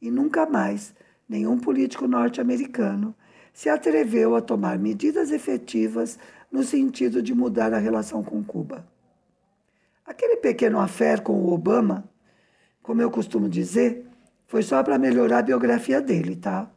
E 0.00 0.10
nunca 0.10 0.46
mais 0.46 0.94
nenhum 1.28 1.58
político 1.58 2.06
norte-americano 2.06 3.14
se 3.52 3.68
atreveu 3.68 4.36
a 4.36 4.40
tomar 4.40 4.78
medidas 4.78 5.30
efetivas 5.32 6.18
no 6.50 6.62
sentido 6.62 7.20
de 7.20 7.34
mudar 7.34 7.74
a 7.74 7.78
relação 7.78 8.22
com 8.22 8.42
Cuba. 8.44 8.86
Aquele 10.06 10.36
pequeno 10.36 10.78
affair 10.78 11.20
com 11.20 11.32
o 11.32 11.52
Obama, 11.52 12.08
como 12.82 13.02
eu 13.02 13.10
costumo 13.10 13.48
dizer, 13.48 14.06
foi 14.46 14.62
só 14.62 14.82
para 14.82 14.98
melhorar 14.98 15.38
a 15.38 15.42
biografia 15.42 16.00
dele, 16.00 16.36
tá? 16.36 16.70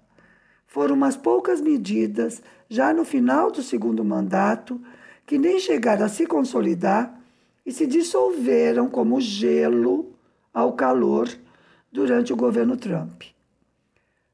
Foram 0.67 0.95
umas 0.95 1.15
poucas 1.15 1.61
medidas, 1.61 2.41
já 2.69 2.93
no 2.93 3.05
final 3.05 3.51
do 3.51 3.61
segundo 3.61 4.03
mandato, 4.03 4.81
que 5.25 5.37
nem 5.37 5.59
chegaram 5.59 6.05
a 6.05 6.09
se 6.09 6.25
consolidar 6.25 7.19
e 7.65 7.71
se 7.71 7.87
dissolveram 7.87 8.89
como 8.89 9.19
gelo 9.19 10.13
ao 10.53 10.73
calor 10.73 11.29
durante 11.91 12.31
o 12.31 12.35
governo 12.35 12.77
Trump. 12.77 13.23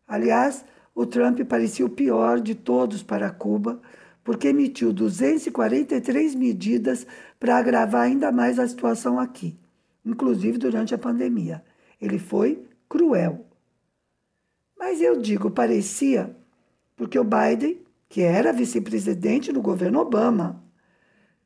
Aliás, 0.07 0.65
o 0.93 1.05
Trump 1.05 1.39
parecia 1.41 1.85
o 1.85 1.89
pior 1.89 2.39
de 2.41 2.53
todos 2.53 3.01
para 3.01 3.29
Cuba, 3.31 3.81
porque 4.23 4.50
emitiu 4.50 4.91
243 4.91 6.35
medidas 6.35 7.07
para 7.39 7.57
agravar 7.57 8.03
ainda 8.03 8.31
mais 8.31 8.59
a 8.59 8.67
situação 8.67 9.19
aqui, 9.19 9.57
inclusive 10.05 10.57
durante 10.57 10.93
a 10.93 10.97
pandemia. 10.97 11.63
Ele 12.00 12.19
foi 12.19 12.63
cruel. 12.89 13.45
Mas 14.81 15.00
eu 15.00 15.15
digo 15.15 15.51
parecia, 15.51 16.35
porque 16.95 17.19
o 17.19 17.23
Biden, 17.23 17.85
que 18.09 18.21
era 18.21 18.51
vice-presidente 18.51 19.53
no 19.53 19.61
governo 19.61 20.00
Obama, 20.00 20.63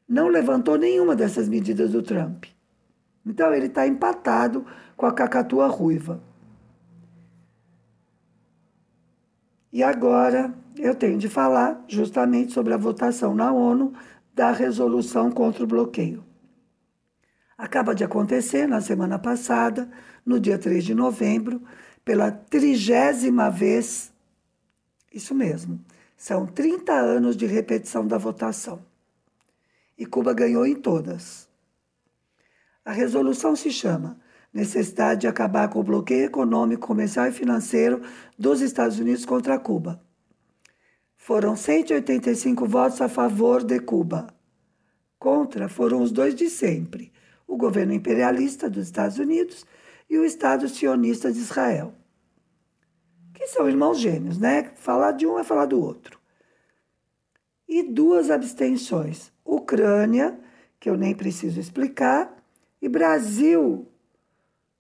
não 0.08 0.30
levantou 0.30 0.77
nenhuma 0.77 1.18
dessas 1.18 1.50
medidas 1.50 1.92
do 1.92 2.01
Trump. 2.01 2.46
Então 3.25 3.54
ele 3.54 3.65
está 3.65 3.86
empatado 3.86 4.65
com 4.96 5.06
a 5.06 5.12
cacatua 5.12 5.68
ruiva. 5.68 6.24
E 9.70 9.84
agora 9.84 10.56
eu 10.77 10.96
tenho 10.96 11.18
de 11.18 11.27
falar 11.27 11.84
justamente 11.89 12.54
sobre 12.54 12.74
a 12.74 12.77
votação 12.77 13.36
na 13.36 13.51
ONU 13.51 13.92
da 14.34 14.51
resolução 14.51 15.30
contra 15.30 15.62
o 15.62 15.68
bloqueio. 15.68 16.24
Acaba 17.58 17.94
de 17.94 18.06
acontecer 18.06 18.65
na 18.65 18.80
semana 18.80 19.20
passada, 19.20 19.92
no 20.25 20.39
dia 20.39 20.58
3 20.58 20.86
de 20.86 20.96
novembro, 20.96 21.62
pela 22.06 22.32
trigésima 22.32 23.50
vez. 23.50 24.14
Isso 25.12 25.34
mesmo, 25.34 25.84
são 26.16 26.46
30 26.46 26.94
anos 26.94 27.36
de 27.36 27.48
repetição 27.48 28.08
da 28.08 28.18
votação. 28.18 28.86
E 29.98 30.06
Cuba 30.06 30.34
ganhou 30.34 30.66
em 30.66 30.76
todas. 30.76 31.50
A 32.86 32.92
resolução 32.92 33.56
se 33.56 33.72
chama 33.72 34.20
Necessidade 34.54 35.22
de 35.22 35.28
acabar 35.28 35.68
com 35.68 35.80
o 35.82 35.84
bloqueio 35.84 36.24
econômico, 36.24 36.88
comercial 36.88 37.28
e 37.28 37.32
financeiro 37.34 38.02
dos 38.40 38.62
Estados 38.62 38.98
Unidos 38.98 39.26
contra 39.26 39.60
Cuba. 39.60 40.02
Foram 41.18 41.58
185 41.58 42.66
votos 42.66 43.02
a 43.02 43.10
favor 43.10 43.64
de 43.64 43.82
Cuba. 43.82 44.28
Contra 45.20 45.68
foram 45.68 46.02
os 46.02 46.10
dois 46.10 46.34
de 46.34 46.50
sempre, 46.50 47.12
o 47.46 47.58
governo 47.58 47.94
imperialista 47.94 48.70
dos 48.70 48.86
Estados 48.86 49.18
Unidos 49.18 49.66
e 50.10 50.18
o 50.18 50.26
Estado 50.26 50.68
sionista 50.68 51.32
de 51.32 51.40
Israel. 51.40 51.94
Que 53.34 53.48
são 53.48 53.68
irmãos 53.68 54.00
gêmeos, 54.00 54.38
né? 54.38 54.72
Falar 54.76 55.12
de 55.12 55.28
um 55.28 55.38
é 55.38 55.44
falar 55.44 55.66
do 55.66 55.82
outro. 55.82 56.20
E 57.68 57.84
duas 57.84 58.30
abstenções: 58.30 59.32
Ucrânia, 59.44 60.40
que 60.80 60.90
eu 60.90 60.98
nem 60.98 61.16
preciso 61.16 61.60
explicar, 61.60 62.36
e 62.82 62.88
Brasil, 62.88 63.88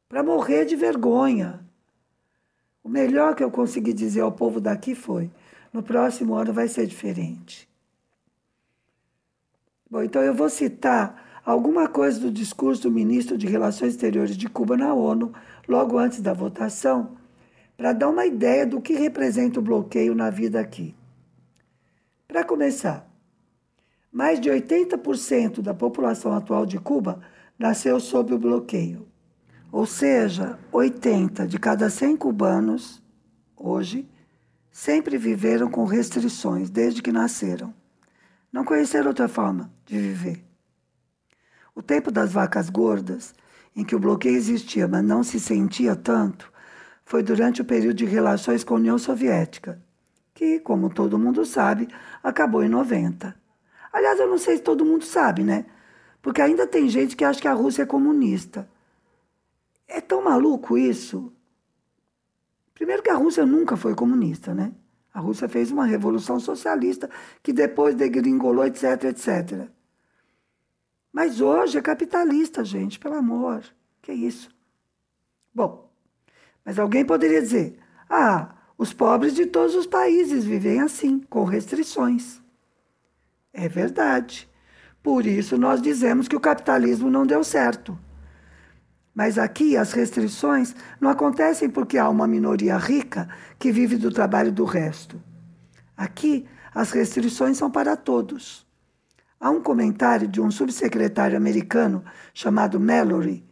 para 0.07 0.23
morrer 0.23 0.65
de 0.65 0.75
vergonha. 0.75 1.65
O 2.83 2.89
melhor 2.89 3.35
que 3.35 3.43
eu 3.43 3.49
consegui 3.49 3.93
dizer 3.93 4.21
ao 4.21 4.31
povo 4.31 4.61
daqui 4.61 4.93
foi: 4.93 5.31
no 5.73 5.81
próximo 5.81 6.35
ano 6.35 6.53
vai 6.53 6.67
ser 6.67 6.85
diferente. 6.85 7.67
Bom, 9.89 10.03
então 10.03 10.21
eu 10.21 10.33
vou 10.33 10.49
citar 10.49 11.24
alguma 11.45 11.87
coisa 11.87 12.19
do 12.19 12.31
discurso 12.31 12.83
do 12.83 12.91
ministro 12.91 13.37
de 13.37 13.45
Relações 13.45 13.93
Exteriores 13.93 14.35
de 14.35 14.49
Cuba 14.49 14.75
na 14.75 14.93
ONU, 14.93 15.31
logo 15.67 15.97
antes 15.99 16.19
da 16.19 16.33
votação, 16.33 17.15
para 17.77 17.93
dar 17.93 18.09
uma 18.09 18.25
ideia 18.25 18.65
do 18.65 18.81
que 18.81 18.93
representa 18.93 19.59
o 19.59 19.63
bloqueio 19.63 20.15
na 20.15 20.31
vida 20.31 20.59
aqui. 20.59 20.95
Para 22.27 22.43
começar, 22.43 23.07
mais 24.11 24.39
de 24.39 24.49
80% 24.49 25.61
da 25.61 25.73
população 25.73 26.33
atual 26.33 26.65
de 26.65 26.79
Cuba 26.79 27.21
nasceu 27.59 27.99
sob 27.99 28.33
o 28.33 28.39
bloqueio. 28.39 29.05
Ou 29.71 29.85
seja, 29.85 30.57
80 30.71 31.45
de 31.47 31.59
cada 31.59 31.89
100 31.89 32.17
cubanos, 32.17 33.03
hoje, 33.55 34.09
sempre 34.71 35.17
viveram 35.17 35.69
com 35.69 35.85
restrições 35.85 36.69
desde 36.69 37.01
que 37.01 37.11
nasceram. 37.11 37.73
Não 38.51 38.63
conheceram 38.63 39.09
outra 39.09 39.27
forma 39.27 39.69
de 39.85 39.97
viver. 39.99 40.44
O 41.75 41.83
tempo 41.83 42.09
das 42.09 42.31
vacas 42.31 42.69
gordas, 42.69 43.35
em 43.75 43.83
que 43.83 43.95
o 43.95 43.99
bloqueio 43.99 44.37
existia, 44.37 44.87
mas 44.87 45.03
não 45.03 45.21
se 45.23 45.39
sentia 45.39 45.93
tanto, 45.93 46.49
foi 47.03 47.21
durante 47.21 47.61
o 47.61 47.65
período 47.65 47.97
de 47.97 48.05
relações 48.05 48.63
com 48.63 48.75
a 48.75 48.77
União 48.77 48.97
Soviética, 48.97 49.79
que, 50.33 50.59
como 50.59 50.89
todo 50.89 51.19
mundo 51.19 51.45
sabe, 51.45 51.89
acabou 52.23 52.63
em 52.63 52.69
90. 52.69 53.35
Aliás, 53.91 54.19
eu 54.19 54.29
não 54.29 54.37
sei 54.37 54.55
se 54.55 54.63
todo 54.63 54.85
mundo 54.85 55.03
sabe, 55.03 55.43
né? 55.43 55.65
Porque 56.21 56.41
ainda 56.41 56.65
tem 56.65 56.89
gente 56.89 57.15
que 57.15 57.25
acha 57.25 57.41
que 57.41 57.47
a 57.47 57.53
Rússia 57.53 57.83
é 57.83 57.85
comunista. 57.85 58.67
É 59.87 59.99
tão 59.99 60.23
maluco 60.23 60.77
isso. 60.77 61.31
Primeiro 62.73 63.03
que 63.03 63.09
a 63.09 63.15
Rússia 63.15 63.45
nunca 63.45 63.77
foi 63.77 63.93
comunista, 63.93 64.53
né? 64.53 64.73
A 65.13 65.19
Rússia 65.19 65.47
fez 65.47 65.71
uma 65.71 65.85
revolução 65.85 66.39
socialista 66.39 67.09
que 67.43 67.53
depois 67.53 67.95
degringolou, 67.95 68.65
etc, 68.65 69.05
etc. 69.05 69.69
Mas 71.15 71.39
hoje 71.39 71.77
é 71.77 71.81
capitalista, 71.81 72.61
gente, 72.65 72.99
pelo 72.99 73.15
amor. 73.15 73.63
Que 74.01 74.11
isso? 74.11 74.49
Bom, 75.53 75.89
mas 76.65 76.77
alguém 76.77 77.05
poderia 77.05 77.41
dizer: 77.41 77.79
ah, 78.09 78.53
os 78.77 78.91
pobres 78.91 79.33
de 79.33 79.45
todos 79.45 79.75
os 79.75 79.87
países 79.87 80.43
vivem 80.43 80.81
assim, 80.81 81.21
com 81.29 81.45
restrições. 81.45 82.41
É 83.53 83.69
verdade. 83.69 84.49
Por 85.01 85.25
isso 85.25 85.57
nós 85.57 85.81
dizemos 85.81 86.27
que 86.27 86.35
o 86.35 86.39
capitalismo 86.41 87.09
não 87.09 87.25
deu 87.25 87.45
certo. 87.45 87.97
Mas 89.13 89.37
aqui 89.37 89.77
as 89.77 89.93
restrições 89.93 90.75
não 90.99 91.09
acontecem 91.09 91.69
porque 91.69 91.97
há 91.97 92.09
uma 92.09 92.27
minoria 92.27 92.75
rica 92.75 93.29
que 93.57 93.71
vive 93.71 93.95
do 93.95 94.11
trabalho 94.11 94.51
do 94.51 94.65
resto. 94.65 95.23
Aqui 95.95 96.45
as 96.73 96.91
restrições 96.91 97.55
são 97.55 97.71
para 97.71 97.95
todos. 97.95 98.64
Há 99.39 99.49
um 99.49 99.61
comentário 99.61 100.27
de 100.27 100.41
um 100.41 100.49
subsecretário 100.49 101.37
americano 101.37 102.03
chamado 102.33 102.79
Mallory, 102.79 103.45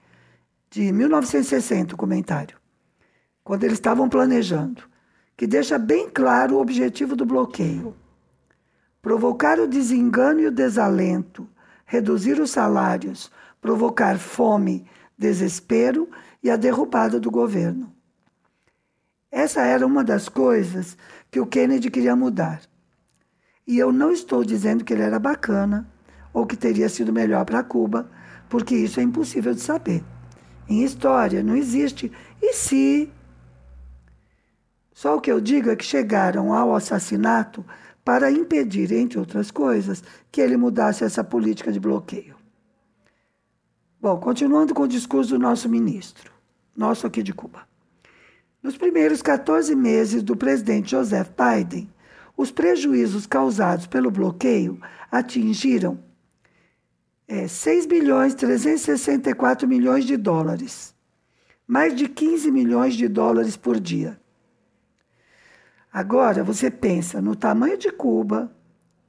de 0.70 0.92
1960, 0.92 1.94
o 1.94 1.98
comentário, 1.98 2.58
quando 3.44 3.64
eles 3.64 3.76
estavam 3.76 4.10
planejando, 4.10 4.84
que 5.38 5.46
deixa 5.46 5.78
bem 5.78 6.10
claro 6.10 6.56
o 6.56 6.62
objetivo 6.62 7.16
do 7.16 7.26
bloqueio: 7.26 7.96
provocar 9.02 9.60
o 9.60 9.68
desengano 9.68 10.40
e 10.40 10.48
o 10.48 10.52
desalento, 10.52 11.48
reduzir 11.86 12.40
os 12.40 12.50
salários, 12.52 13.32
provocar 13.62 14.18
fome, 14.18 14.88
desespero 15.18 16.10
e 16.42 16.50
a 16.50 16.56
derrubada 16.56 17.20
do 17.20 17.30
governo. 17.30 17.94
Essa 19.32 19.62
era 19.62 19.86
uma 19.86 20.04
das 20.04 20.30
coisas 20.30 20.98
que 21.30 21.40
o 21.40 21.46
Kennedy 21.46 21.90
queria 21.90 22.16
mudar. 22.16 22.62
E 23.66 23.78
eu 23.78 23.92
não 23.92 24.12
estou 24.12 24.44
dizendo 24.44 24.84
que 24.84 24.94
ele 24.94 25.04
era 25.04 25.20
bacana 25.20 25.88
ou 26.34 26.46
que 26.46 26.58
teria 26.58 26.90
sido 26.90 27.14
melhor 27.14 27.46
para 27.46 27.64
Cuba, 27.64 28.10
porque 28.50 28.76
isso 28.76 29.00
é 29.00 29.04
impossível 29.04 29.54
de 29.54 29.62
saber. 29.62 30.04
Em 30.68 30.84
história 30.84 31.44
não 31.44 31.56
existe 31.56 32.12
e 32.42 32.54
se. 32.54 33.10
Só 34.92 35.16
o 35.18 35.22
que 35.22 35.32
eu 35.32 35.40
digo 35.40 35.70
é 35.70 35.76
que 35.76 35.84
chegaram 35.86 36.54
ao 36.54 36.76
assassinato 36.76 37.66
para 38.04 38.32
impedir, 38.32 38.92
entre 38.92 39.18
outras 39.18 39.50
coisas, 39.50 40.04
que 40.32 40.42
ele 40.42 40.58
mudasse 40.58 41.04
essa 41.04 41.24
política 41.24 41.72
de 41.72 41.80
bloqueio. 41.80 42.36
Bom, 44.00 44.20
continuando 44.20 44.74
com 44.74 44.84
o 44.84 44.88
discurso 44.88 45.32
do 45.32 45.40
nosso 45.40 45.70
ministro, 45.70 46.32
nosso 46.76 47.08
aqui 47.08 47.24
de 47.24 47.34
Cuba. 47.34 47.66
Nos 48.62 48.78
primeiros 48.78 49.22
14 49.22 49.74
meses 49.76 50.22
do 50.22 50.36
presidente 50.36 50.92
Joseph 50.92 51.30
Biden, 51.30 51.90
os 52.36 52.52
prejuízos 52.52 53.26
causados 53.28 53.88
pelo 53.88 54.10
bloqueio 54.10 54.80
atingiram 55.12 56.00
é, 57.28 57.48
6 57.48 57.86
bilhões 57.86 58.34
364 58.36 59.68
milhões 59.68 60.06
de 60.06 60.18
dólares, 60.18 60.94
mais 61.66 61.96
de 61.96 62.08
15 62.08 62.52
milhões 62.52 62.96
de 62.96 63.08
dólares 63.08 63.56
por 63.56 63.80
dia. 63.80 64.20
Agora 65.92 66.44
você 66.44 66.72
pensa 66.72 67.22
no 67.22 67.36
tamanho 67.36 67.78
de 67.78 67.92
Cuba, 67.92 68.52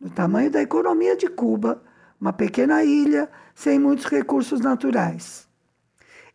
no 0.00 0.10
tamanho 0.10 0.50
da 0.50 0.60
economia 0.60 1.16
de 1.16 1.28
Cuba, 1.28 1.82
uma 2.20 2.32
pequena 2.32 2.84
ilha 2.84 3.28
sem 3.54 3.78
muitos 3.78 4.04
recursos 4.04 4.60
naturais. 4.60 5.48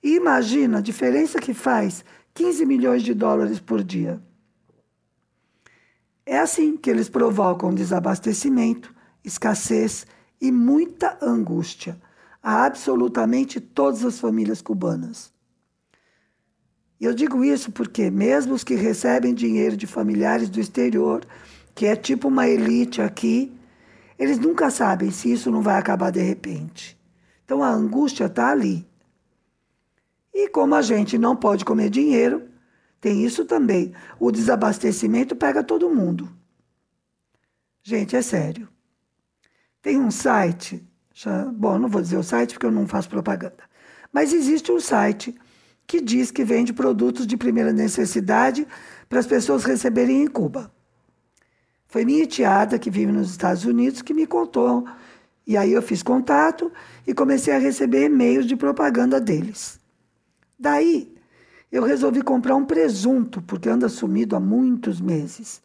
E 0.01 0.15
imagina 0.15 0.79
a 0.79 0.81
diferença 0.81 1.39
que 1.39 1.53
faz 1.53 2.03
15 2.33 2.65
milhões 2.65 3.03
de 3.03 3.13
dólares 3.13 3.59
por 3.59 3.83
dia. 3.83 4.21
É 6.31 6.37
assim 6.37 6.77
que 6.77 6.91
eles 6.91 7.09
provocam 7.09 7.73
desabastecimento, 7.73 8.93
escassez 9.25 10.05
e 10.39 10.51
muita 10.51 11.17
angústia 11.19 11.99
a 12.41 12.65
absolutamente 12.65 13.59
todas 13.59 14.05
as 14.05 14.19
famílias 14.19 14.61
cubanas. 14.61 15.33
Eu 17.01 17.15
digo 17.15 17.43
isso 17.43 17.71
porque, 17.71 18.11
mesmo 18.11 18.53
os 18.53 18.63
que 18.63 18.75
recebem 18.75 19.33
dinheiro 19.33 19.75
de 19.75 19.87
familiares 19.87 20.51
do 20.51 20.59
exterior, 20.59 21.25
que 21.73 21.87
é 21.87 21.95
tipo 21.95 22.27
uma 22.27 22.47
elite 22.47 23.01
aqui, 23.01 23.51
eles 24.19 24.37
nunca 24.37 24.69
sabem 24.69 25.09
se 25.09 25.31
isso 25.31 25.49
não 25.49 25.63
vai 25.63 25.79
acabar 25.79 26.11
de 26.11 26.21
repente. 26.21 26.95
Então 27.43 27.63
a 27.63 27.71
angústia 27.71 28.25
está 28.25 28.51
ali. 28.51 28.87
E 30.31 30.47
como 30.47 30.75
a 30.75 30.83
gente 30.83 31.17
não 31.17 31.35
pode 31.35 31.65
comer 31.65 31.89
dinheiro, 31.89 32.48
tem 32.99 33.25
isso 33.25 33.45
também. 33.45 33.93
O 34.19 34.31
desabastecimento 34.31 35.35
pega 35.35 35.63
todo 35.63 35.89
mundo. 35.89 36.29
Gente, 37.83 38.15
é 38.15 38.21
sério. 38.21 38.67
Tem 39.81 39.97
um 39.97 40.11
site, 40.11 40.85
bom, 41.53 41.79
não 41.79 41.87
vou 41.87 42.01
dizer 42.01 42.17
o 42.17 42.23
site 42.23 42.53
porque 42.53 42.65
eu 42.65 42.71
não 42.71 42.85
faço 42.85 43.09
propaganda, 43.09 43.63
mas 44.11 44.33
existe 44.33 44.71
um 44.71 44.79
site 44.79 45.33
que 45.87 46.01
diz 46.01 46.31
que 46.31 46.43
vende 46.43 46.73
produtos 46.73 47.25
de 47.25 47.37
primeira 47.37 47.71
necessidade 47.71 48.67
para 49.07 49.19
as 49.19 49.25
pessoas 49.25 49.63
receberem 49.63 50.23
em 50.23 50.27
Cuba. 50.27 50.71
Foi 51.87 52.05
minha 52.05 52.27
tiada, 52.27 52.77
que 52.77 52.91
vive 52.91 53.11
nos 53.11 53.31
Estados 53.31 53.63
Unidos, 53.63 54.01
que 54.01 54.13
me 54.13 54.27
contou 54.27 54.85
e 55.49 55.57
aí 55.57 55.73
eu 55.73 55.81
fiz 55.81 56.03
contato 56.03 56.71
e 57.07 57.11
comecei 57.11 57.51
a 57.51 57.57
receber 57.57 58.05
e-mails 58.05 58.45
de 58.45 58.55
propaganda 58.55 59.19
deles. 59.19 59.79
Daí 60.59 61.11
eu 61.71 61.83
resolvi 61.83 62.21
comprar 62.21 62.55
um 62.55 62.65
presunto, 62.65 63.41
porque 63.41 63.69
anda 63.69 63.87
sumido 63.87 64.35
há 64.35 64.39
muitos 64.39 64.99
meses. 64.99 65.61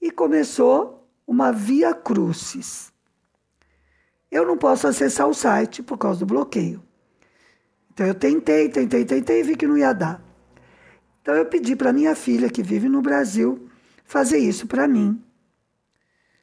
E 0.00 0.10
começou 0.10 1.08
uma 1.26 1.52
via 1.52 1.94
crucis. 1.94 2.92
Eu 4.30 4.46
não 4.46 4.56
posso 4.56 4.86
acessar 4.86 5.26
o 5.28 5.34
site 5.34 5.82
por 5.82 5.98
causa 5.98 6.20
do 6.20 6.26
bloqueio. 6.26 6.82
Então 7.92 8.06
eu 8.06 8.14
tentei, 8.14 8.68
tentei, 8.68 9.04
tentei 9.04 9.40
e 9.40 9.42
vi 9.42 9.56
que 9.56 9.66
não 9.66 9.76
ia 9.76 9.92
dar. 9.92 10.22
Então 11.22 11.34
eu 11.34 11.46
pedi 11.46 11.74
para 11.74 11.92
minha 11.92 12.14
filha, 12.14 12.48
que 12.48 12.62
vive 12.62 12.88
no 12.88 13.02
Brasil, 13.02 13.68
fazer 14.04 14.38
isso 14.38 14.66
para 14.66 14.86
mim. 14.86 15.22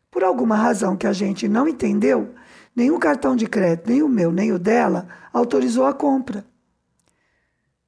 Por 0.09 0.23
alguma 0.23 0.55
razão 0.55 0.95
que 0.95 1.07
a 1.07 1.13
gente 1.13 1.47
não 1.47 1.67
entendeu, 1.67 2.33
nenhum 2.75 2.99
cartão 2.99 3.35
de 3.35 3.47
crédito, 3.47 3.89
nem 3.89 4.01
o 4.01 4.09
meu, 4.09 4.31
nem 4.31 4.51
o 4.51 4.59
dela, 4.59 5.07
autorizou 5.33 5.85
a 5.85 5.93
compra. 5.93 6.45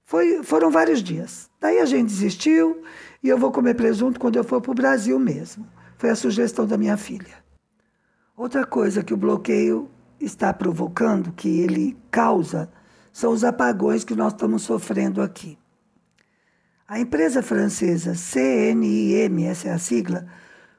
Foi, 0.09 0.41
foram 0.41 0.71
vários 0.71 1.03
dias. 1.03 1.51
Daí 1.61 1.77
a 1.77 1.85
gente 1.85 2.07
desistiu 2.07 2.81
e 3.21 3.29
eu 3.29 3.37
vou 3.37 3.51
comer 3.51 3.75
presunto 3.75 4.19
quando 4.19 4.37
eu 4.37 4.43
for 4.43 4.59
para 4.59 4.71
o 4.71 4.73
Brasil 4.73 5.19
mesmo. 5.19 5.67
Foi 5.99 6.09
a 6.09 6.15
sugestão 6.15 6.65
da 6.65 6.79
minha 6.79 6.97
filha. 6.97 7.35
Outra 8.35 8.65
coisa 8.65 9.03
que 9.03 9.13
o 9.13 9.17
bloqueio 9.17 9.87
está 10.19 10.51
provocando, 10.51 11.31
que 11.33 11.59
ele 11.59 11.95
causa, 12.09 12.71
são 13.13 13.31
os 13.31 13.43
apagões 13.43 14.03
que 14.03 14.15
nós 14.15 14.33
estamos 14.33 14.63
sofrendo 14.63 15.21
aqui. 15.21 15.59
A 16.87 16.99
empresa 16.99 17.43
francesa 17.43 18.15
CNIM, 18.15 19.43
essa 19.45 19.67
é 19.67 19.73
a 19.73 19.77
sigla, 19.77 20.25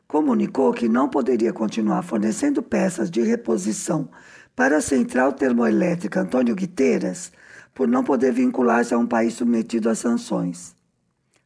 comunicou 0.08 0.72
que 0.72 0.88
não 0.88 1.08
poderia 1.08 1.52
continuar 1.52 2.02
fornecendo 2.02 2.64
peças 2.64 3.08
de 3.08 3.20
reposição 3.22 4.08
para 4.56 4.78
a 4.78 4.82
central 4.82 5.32
termoelétrica 5.34 6.20
Antônio 6.20 6.56
Guiteiras 6.56 7.30
por 7.74 7.88
não 7.88 8.04
poder 8.04 8.32
vincular-se 8.32 8.94
a 8.94 8.98
um 8.98 9.06
país 9.06 9.34
submetido 9.34 9.88
a 9.88 9.94
sanções. 9.94 10.74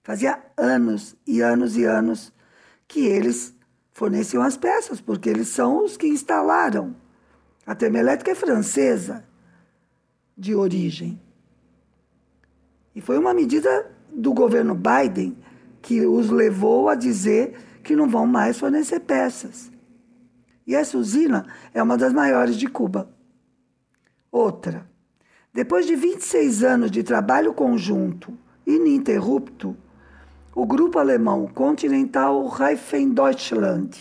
Fazia 0.02 0.38
anos 0.56 1.16
e 1.26 1.40
anos 1.40 1.76
e 1.76 1.84
anos 1.84 2.32
que 2.86 3.06
eles 3.06 3.54
forneciam 3.92 4.42
as 4.42 4.56
peças, 4.56 5.00
porque 5.00 5.30
eles 5.30 5.48
são 5.48 5.84
os 5.84 5.96
que 5.96 6.06
instalaram. 6.06 6.94
A 7.66 7.74
termoelétrica 7.74 8.32
é 8.32 8.34
francesa 8.34 9.24
de 10.36 10.54
origem. 10.54 11.20
E 12.94 13.00
foi 13.00 13.16
uma 13.18 13.32
medida 13.32 13.90
do 14.12 14.32
governo 14.32 14.74
Biden 14.74 15.36
que 15.80 16.04
os 16.04 16.30
levou 16.30 16.88
a 16.88 16.94
dizer 16.94 17.56
que 17.82 17.96
não 17.96 18.08
vão 18.08 18.26
mais 18.26 18.58
fornecer 18.58 19.00
peças. 19.00 19.70
E 20.66 20.74
essa 20.74 20.96
usina 20.96 21.46
é 21.72 21.82
uma 21.82 21.96
das 21.96 22.12
maiores 22.12 22.56
de 22.56 22.66
Cuba. 22.66 23.10
Outra. 24.30 24.90
Depois 25.54 25.86
de 25.86 25.94
26 25.94 26.64
anos 26.64 26.90
de 26.90 27.04
trabalho 27.04 27.54
conjunto 27.54 28.36
ininterrupto, 28.66 29.76
o 30.52 30.66
grupo 30.66 30.98
alemão 30.98 31.46
Continental 31.46 32.48
Reifen 32.48 33.10
Deutschland 33.10 33.96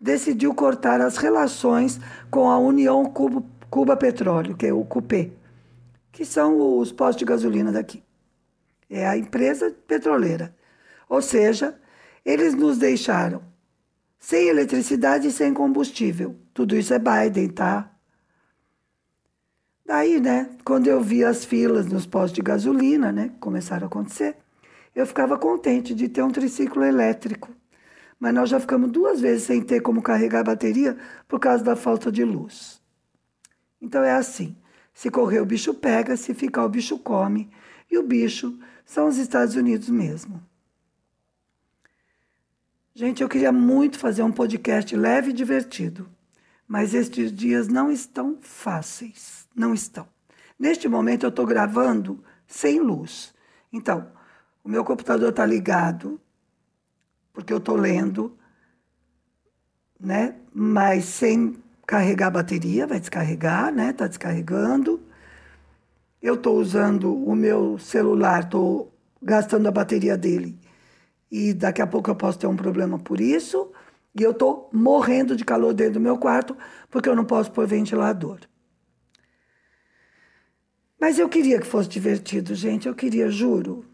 decidiu 0.00 0.52
cortar 0.52 1.00
as 1.00 1.16
relações 1.16 2.00
com 2.28 2.50
a 2.50 2.58
União 2.58 3.04
Cuba, 3.04 3.44
Cuba 3.70 3.96
Petróleo, 3.96 4.56
que 4.56 4.66
é 4.66 4.72
o 4.72 4.84
CUPE, 4.84 5.32
que 6.10 6.24
são 6.24 6.78
os 6.80 6.90
postos 6.90 7.20
de 7.20 7.24
gasolina 7.24 7.70
daqui. 7.70 8.02
É 8.90 9.06
a 9.06 9.16
empresa 9.16 9.72
petroleira. 9.86 10.52
Ou 11.08 11.22
seja, 11.22 11.78
eles 12.24 12.52
nos 12.52 12.78
deixaram 12.78 13.42
sem 14.18 14.48
eletricidade 14.48 15.28
e 15.28 15.32
sem 15.32 15.54
combustível. 15.54 16.34
Tudo 16.52 16.74
isso 16.74 16.92
é 16.92 16.98
Biden, 16.98 17.48
tá? 17.50 17.94
Daí, 19.90 20.20
né, 20.20 20.48
quando 20.64 20.86
eu 20.86 21.00
vi 21.00 21.24
as 21.24 21.44
filas 21.44 21.84
nos 21.86 22.06
postos 22.06 22.34
de 22.34 22.42
gasolina, 22.42 23.10
né, 23.10 23.32
começaram 23.40 23.82
a 23.82 23.88
acontecer, 23.88 24.36
eu 24.94 25.04
ficava 25.04 25.36
contente 25.36 25.92
de 25.96 26.08
ter 26.08 26.22
um 26.22 26.30
triciclo 26.30 26.84
elétrico. 26.84 27.50
Mas 28.16 28.32
nós 28.32 28.48
já 28.48 28.60
ficamos 28.60 28.88
duas 28.92 29.20
vezes 29.20 29.42
sem 29.42 29.60
ter 29.60 29.80
como 29.80 30.00
carregar 30.00 30.42
a 30.42 30.44
bateria 30.44 30.96
por 31.26 31.40
causa 31.40 31.64
da 31.64 31.74
falta 31.74 32.12
de 32.12 32.22
luz. 32.22 32.80
Então 33.82 34.04
é 34.04 34.12
assim: 34.12 34.56
se 34.94 35.10
correr, 35.10 35.40
o 35.40 35.44
bicho 35.44 35.74
pega, 35.74 36.16
se 36.16 36.34
ficar, 36.34 36.64
o 36.64 36.68
bicho 36.68 36.96
come. 36.96 37.50
E 37.90 37.98
o 37.98 38.04
bicho 38.04 38.56
são 38.84 39.08
os 39.08 39.16
Estados 39.16 39.56
Unidos 39.56 39.88
mesmo. 39.88 40.40
Gente, 42.94 43.24
eu 43.24 43.28
queria 43.28 43.50
muito 43.50 43.98
fazer 43.98 44.22
um 44.22 44.30
podcast 44.30 44.94
leve 44.94 45.30
e 45.30 45.32
divertido, 45.32 46.08
mas 46.68 46.94
estes 46.94 47.32
dias 47.32 47.66
não 47.66 47.90
estão 47.90 48.38
fáceis. 48.40 49.49
Não 49.54 49.74
estão. 49.74 50.06
Neste 50.58 50.88
momento 50.88 51.24
eu 51.24 51.30
estou 51.30 51.46
gravando 51.46 52.22
sem 52.46 52.80
luz. 52.80 53.34
Então, 53.72 54.10
o 54.62 54.68
meu 54.68 54.84
computador 54.84 55.30
está 55.30 55.46
ligado, 55.46 56.20
porque 57.32 57.52
eu 57.52 57.58
estou 57.58 57.76
lendo, 57.76 58.36
né? 59.98 60.36
Mas 60.52 61.04
sem 61.04 61.56
carregar 61.86 62.28
a 62.28 62.30
bateria, 62.30 62.86
vai 62.86 63.00
descarregar, 63.00 63.72
né? 63.72 63.90
Está 63.90 64.06
descarregando. 64.06 65.00
Eu 66.20 66.34
estou 66.34 66.58
usando 66.58 67.14
o 67.14 67.34
meu 67.34 67.78
celular, 67.78 68.44
estou 68.44 68.92
gastando 69.22 69.66
a 69.68 69.72
bateria 69.72 70.16
dele 70.16 70.58
e 71.30 71.54
daqui 71.54 71.80
a 71.80 71.86
pouco 71.86 72.10
eu 72.10 72.16
posso 72.16 72.38
ter 72.38 72.46
um 72.46 72.56
problema 72.56 72.98
por 72.98 73.20
isso. 73.20 73.70
E 74.18 74.22
eu 74.22 74.32
estou 74.32 74.68
morrendo 74.72 75.36
de 75.36 75.44
calor 75.44 75.72
dentro 75.72 75.94
do 75.94 76.00
meu 76.00 76.18
quarto 76.18 76.56
porque 76.90 77.08
eu 77.08 77.14
não 77.14 77.24
posso 77.24 77.52
pôr 77.52 77.66
ventilador. 77.66 78.40
Mas 81.00 81.18
eu 81.18 81.28
queria 81.28 81.58
que 81.58 81.66
fosse 81.66 81.88
divertido, 81.88 82.54
gente. 82.54 82.86
Eu 82.86 82.94
queria, 82.94 83.30
juro. 83.30 83.86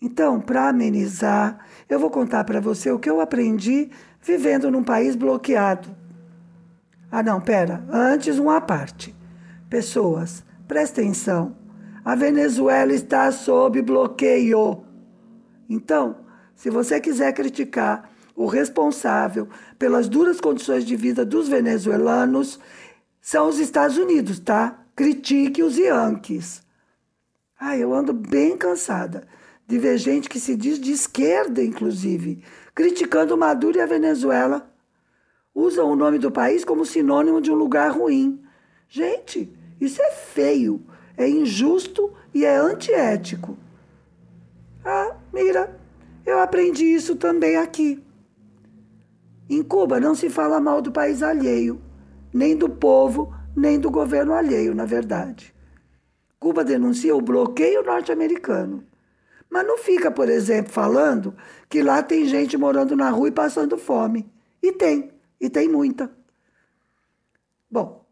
Então, 0.00 0.40
para 0.40 0.68
amenizar, 0.68 1.58
eu 1.88 1.98
vou 1.98 2.10
contar 2.10 2.44
para 2.44 2.60
você 2.60 2.90
o 2.90 2.98
que 2.98 3.10
eu 3.10 3.20
aprendi 3.20 3.90
vivendo 4.20 4.70
num 4.70 4.84
país 4.84 5.16
bloqueado. 5.16 5.94
Ah, 7.10 7.22
não, 7.22 7.40
pera. 7.40 7.84
Antes, 7.90 8.38
uma 8.38 8.60
parte. 8.60 9.14
Pessoas, 9.68 10.44
presta 10.68 11.00
atenção. 11.00 11.56
A 12.04 12.14
Venezuela 12.14 12.92
está 12.92 13.30
sob 13.32 13.82
bloqueio. 13.82 14.84
Então, 15.68 16.16
se 16.54 16.70
você 16.70 17.00
quiser 17.00 17.32
criticar 17.32 18.08
o 18.34 18.46
responsável 18.46 19.48
pelas 19.78 20.08
duras 20.08 20.40
condições 20.40 20.84
de 20.84 20.96
vida 20.96 21.24
dos 21.24 21.48
venezuelanos, 21.48 22.58
são 23.20 23.48
os 23.48 23.58
Estados 23.58 23.96
Unidos, 23.96 24.38
tá? 24.40 24.81
Critique 24.94 25.62
os 25.62 25.78
Yankees. 25.78 26.62
Ah, 27.58 27.78
eu 27.78 27.94
ando 27.94 28.12
bem 28.12 28.58
cansada 28.58 29.26
de 29.66 29.78
ver 29.78 29.96
gente 29.96 30.28
que 30.28 30.38
se 30.38 30.54
diz 30.54 30.78
de 30.78 30.92
esquerda, 30.92 31.62
inclusive, 31.64 32.44
criticando 32.74 33.38
Maduro 33.38 33.78
e 33.78 33.80
a 33.80 33.86
Venezuela. 33.86 34.70
Usam 35.54 35.90
o 35.90 35.96
nome 35.96 36.18
do 36.18 36.30
país 36.30 36.62
como 36.62 36.84
sinônimo 36.84 37.40
de 37.40 37.50
um 37.50 37.54
lugar 37.54 37.90
ruim. 37.90 38.42
Gente, 38.86 39.50
isso 39.80 40.02
é 40.02 40.10
feio, 40.10 40.84
é 41.16 41.26
injusto 41.26 42.12
e 42.34 42.44
é 42.44 42.56
antiético. 42.56 43.56
Ah, 44.84 45.16
mira, 45.32 45.74
eu 46.26 46.38
aprendi 46.38 46.84
isso 46.84 47.16
também 47.16 47.56
aqui. 47.56 48.04
Em 49.48 49.62
Cuba 49.62 49.98
não 49.98 50.14
se 50.14 50.28
fala 50.28 50.60
mal 50.60 50.82
do 50.82 50.92
país 50.92 51.22
alheio, 51.22 51.80
nem 52.32 52.54
do 52.54 52.68
povo, 52.68 53.34
nem 53.56 53.78
do 53.78 53.90
governo 53.90 54.32
alheio, 54.32 54.74
na 54.74 54.84
verdade. 54.84 55.54
Cuba 56.38 56.64
denuncia 56.64 57.14
o 57.14 57.20
bloqueio 57.20 57.82
norte-americano. 57.82 58.84
Mas 59.48 59.66
não 59.66 59.78
fica, 59.78 60.10
por 60.10 60.28
exemplo, 60.28 60.72
falando 60.72 61.36
que 61.68 61.82
lá 61.82 62.02
tem 62.02 62.24
gente 62.24 62.56
morando 62.56 62.96
na 62.96 63.10
rua 63.10 63.28
e 63.28 63.32
passando 63.32 63.76
fome. 63.76 64.30
E 64.62 64.72
tem, 64.72 65.12
e 65.40 65.50
tem 65.50 65.68
muita. 65.68 66.10
Bom, 67.70 68.04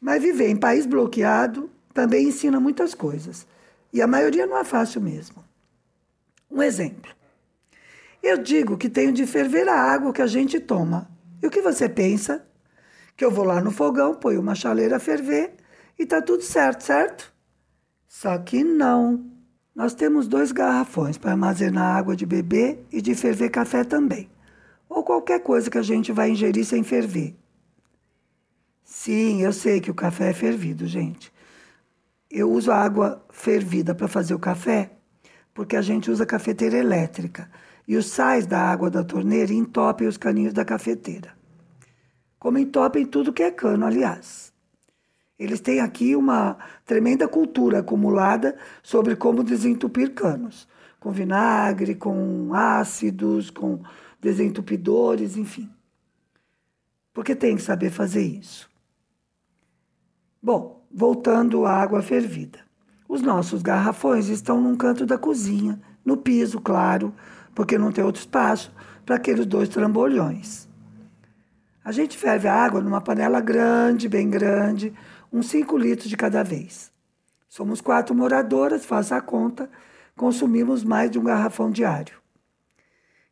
mas 0.00 0.22
viver 0.22 0.48
em 0.48 0.56
país 0.56 0.86
bloqueado 0.86 1.70
também 1.92 2.28
ensina 2.28 2.58
muitas 2.58 2.94
coisas. 2.94 3.46
E 3.92 4.02
a 4.02 4.06
maioria 4.06 4.46
não 4.46 4.58
é 4.58 4.64
fácil 4.64 5.00
mesmo. 5.00 5.44
Um 6.50 6.62
exemplo. 6.62 7.14
Eu 8.22 8.38
digo 8.38 8.76
que 8.76 8.88
tenho 8.88 9.12
de 9.12 9.26
ferver 9.26 9.68
a 9.68 9.80
água 9.80 10.12
que 10.12 10.22
a 10.22 10.26
gente 10.26 10.58
toma. 10.58 11.10
E 11.42 11.46
o 11.46 11.50
que 11.50 11.60
você 11.60 11.88
pensa? 11.88 12.46
Que 13.16 13.24
eu 13.24 13.30
vou 13.30 13.44
lá 13.44 13.60
no 13.60 13.70
fogão, 13.70 14.14
ponho 14.14 14.40
uma 14.40 14.54
chaleira 14.54 14.96
a 14.96 15.00
ferver 15.00 15.54
e 15.98 16.04
tá 16.04 16.20
tudo 16.20 16.42
certo, 16.42 16.82
certo? 16.82 17.32
Só 18.06 18.36
que 18.38 18.62
não. 18.62 19.24
Nós 19.74 19.94
temos 19.94 20.28
dois 20.28 20.52
garrafões 20.52 21.18
para 21.18 21.32
armazenar 21.32 21.96
água 21.96 22.14
de 22.14 22.26
beber 22.26 22.84
e 22.90 23.00
de 23.00 23.14
ferver 23.14 23.50
café 23.50 23.84
também. 23.84 24.30
Ou 24.88 25.02
qualquer 25.02 25.40
coisa 25.40 25.70
que 25.70 25.78
a 25.78 25.82
gente 25.82 26.12
vai 26.12 26.30
ingerir 26.30 26.64
sem 26.64 26.82
ferver. 26.82 27.34
Sim, 28.82 29.42
eu 29.42 29.52
sei 29.52 29.80
que 29.80 29.90
o 29.90 29.94
café 29.94 30.30
é 30.30 30.32
fervido, 30.32 30.86
gente. 30.86 31.32
Eu 32.30 32.50
uso 32.50 32.70
água 32.70 33.24
fervida 33.30 33.94
para 33.94 34.08
fazer 34.08 34.34
o 34.34 34.38
café 34.38 34.96
porque 35.56 35.74
a 35.74 35.80
gente 35.80 36.10
usa 36.10 36.26
cafeteira 36.26 36.76
elétrica 36.76 37.50
e 37.88 37.96
os 37.96 38.06
sais 38.08 38.46
da 38.46 38.60
água 38.60 38.90
da 38.90 39.02
torneira 39.02 39.54
entopem 39.54 40.06
os 40.06 40.18
caninhos 40.18 40.52
da 40.52 40.66
cafeteira. 40.66 41.35
Como 42.38 42.58
entopem 42.58 43.06
tudo 43.06 43.32
que 43.32 43.42
é 43.42 43.50
cano, 43.50 43.86
aliás. 43.86 44.52
Eles 45.38 45.60
têm 45.60 45.80
aqui 45.80 46.16
uma 46.16 46.56
tremenda 46.84 47.28
cultura 47.28 47.80
acumulada 47.80 48.56
sobre 48.82 49.14
como 49.16 49.44
desentupir 49.44 50.14
canos, 50.14 50.66
com 50.98 51.10
vinagre, 51.10 51.94
com 51.94 52.54
ácidos, 52.54 53.50
com 53.50 53.80
desentupidores, 54.20 55.36
enfim. 55.36 55.70
Porque 57.12 57.34
tem 57.34 57.56
que 57.56 57.62
saber 57.62 57.90
fazer 57.90 58.22
isso. 58.22 58.70
Bom, 60.42 60.86
voltando 60.90 61.66
à 61.66 61.72
água 61.72 62.00
fervida. 62.00 62.60
Os 63.08 63.20
nossos 63.20 63.62
garrafões 63.62 64.28
estão 64.28 64.60
num 64.60 64.76
canto 64.76 65.04
da 65.04 65.18
cozinha, 65.18 65.80
no 66.04 66.16
piso, 66.16 66.60
claro, 66.60 67.14
porque 67.54 67.78
não 67.78 67.92
tem 67.92 68.04
outro 68.04 68.20
espaço 68.20 68.72
para 69.04 69.16
aqueles 69.16 69.46
dois 69.46 69.68
trambolhões. 69.68 70.68
A 71.86 71.92
gente 71.92 72.18
ferve 72.18 72.48
a 72.48 72.52
água 72.52 72.80
numa 72.80 73.00
panela 73.00 73.40
grande, 73.40 74.08
bem 74.08 74.28
grande, 74.28 74.92
uns 75.32 75.46
5 75.50 75.78
litros 75.78 76.08
de 76.08 76.16
cada 76.16 76.42
vez. 76.42 76.90
Somos 77.48 77.80
quatro 77.80 78.12
moradoras, 78.12 78.84
faça 78.84 79.14
a 79.14 79.20
conta, 79.20 79.70
consumimos 80.16 80.82
mais 80.82 81.12
de 81.12 81.16
um 81.16 81.22
garrafão 81.22 81.70
diário. 81.70 82.20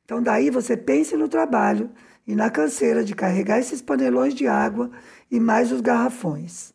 Então, 0.05 0.23
daí 0.23 0.51
você 0.51 0.77
pense 0.77 1.17
no 1.17 1.27
trabalho 1.27 1.91
e 2.25 2.37
na 2.37 2.49
canseira 2.49 3.03
de 3.03 3.13
carregar 3.13 3.59
esses 3.59 3.83
panelões 3.83 4.33
de 4.33 4.47
água 4.47 4.89
e 5.29 5.41
mais 5.41 5.73
os 5.73 5.81
garrafões. 5.81 6.73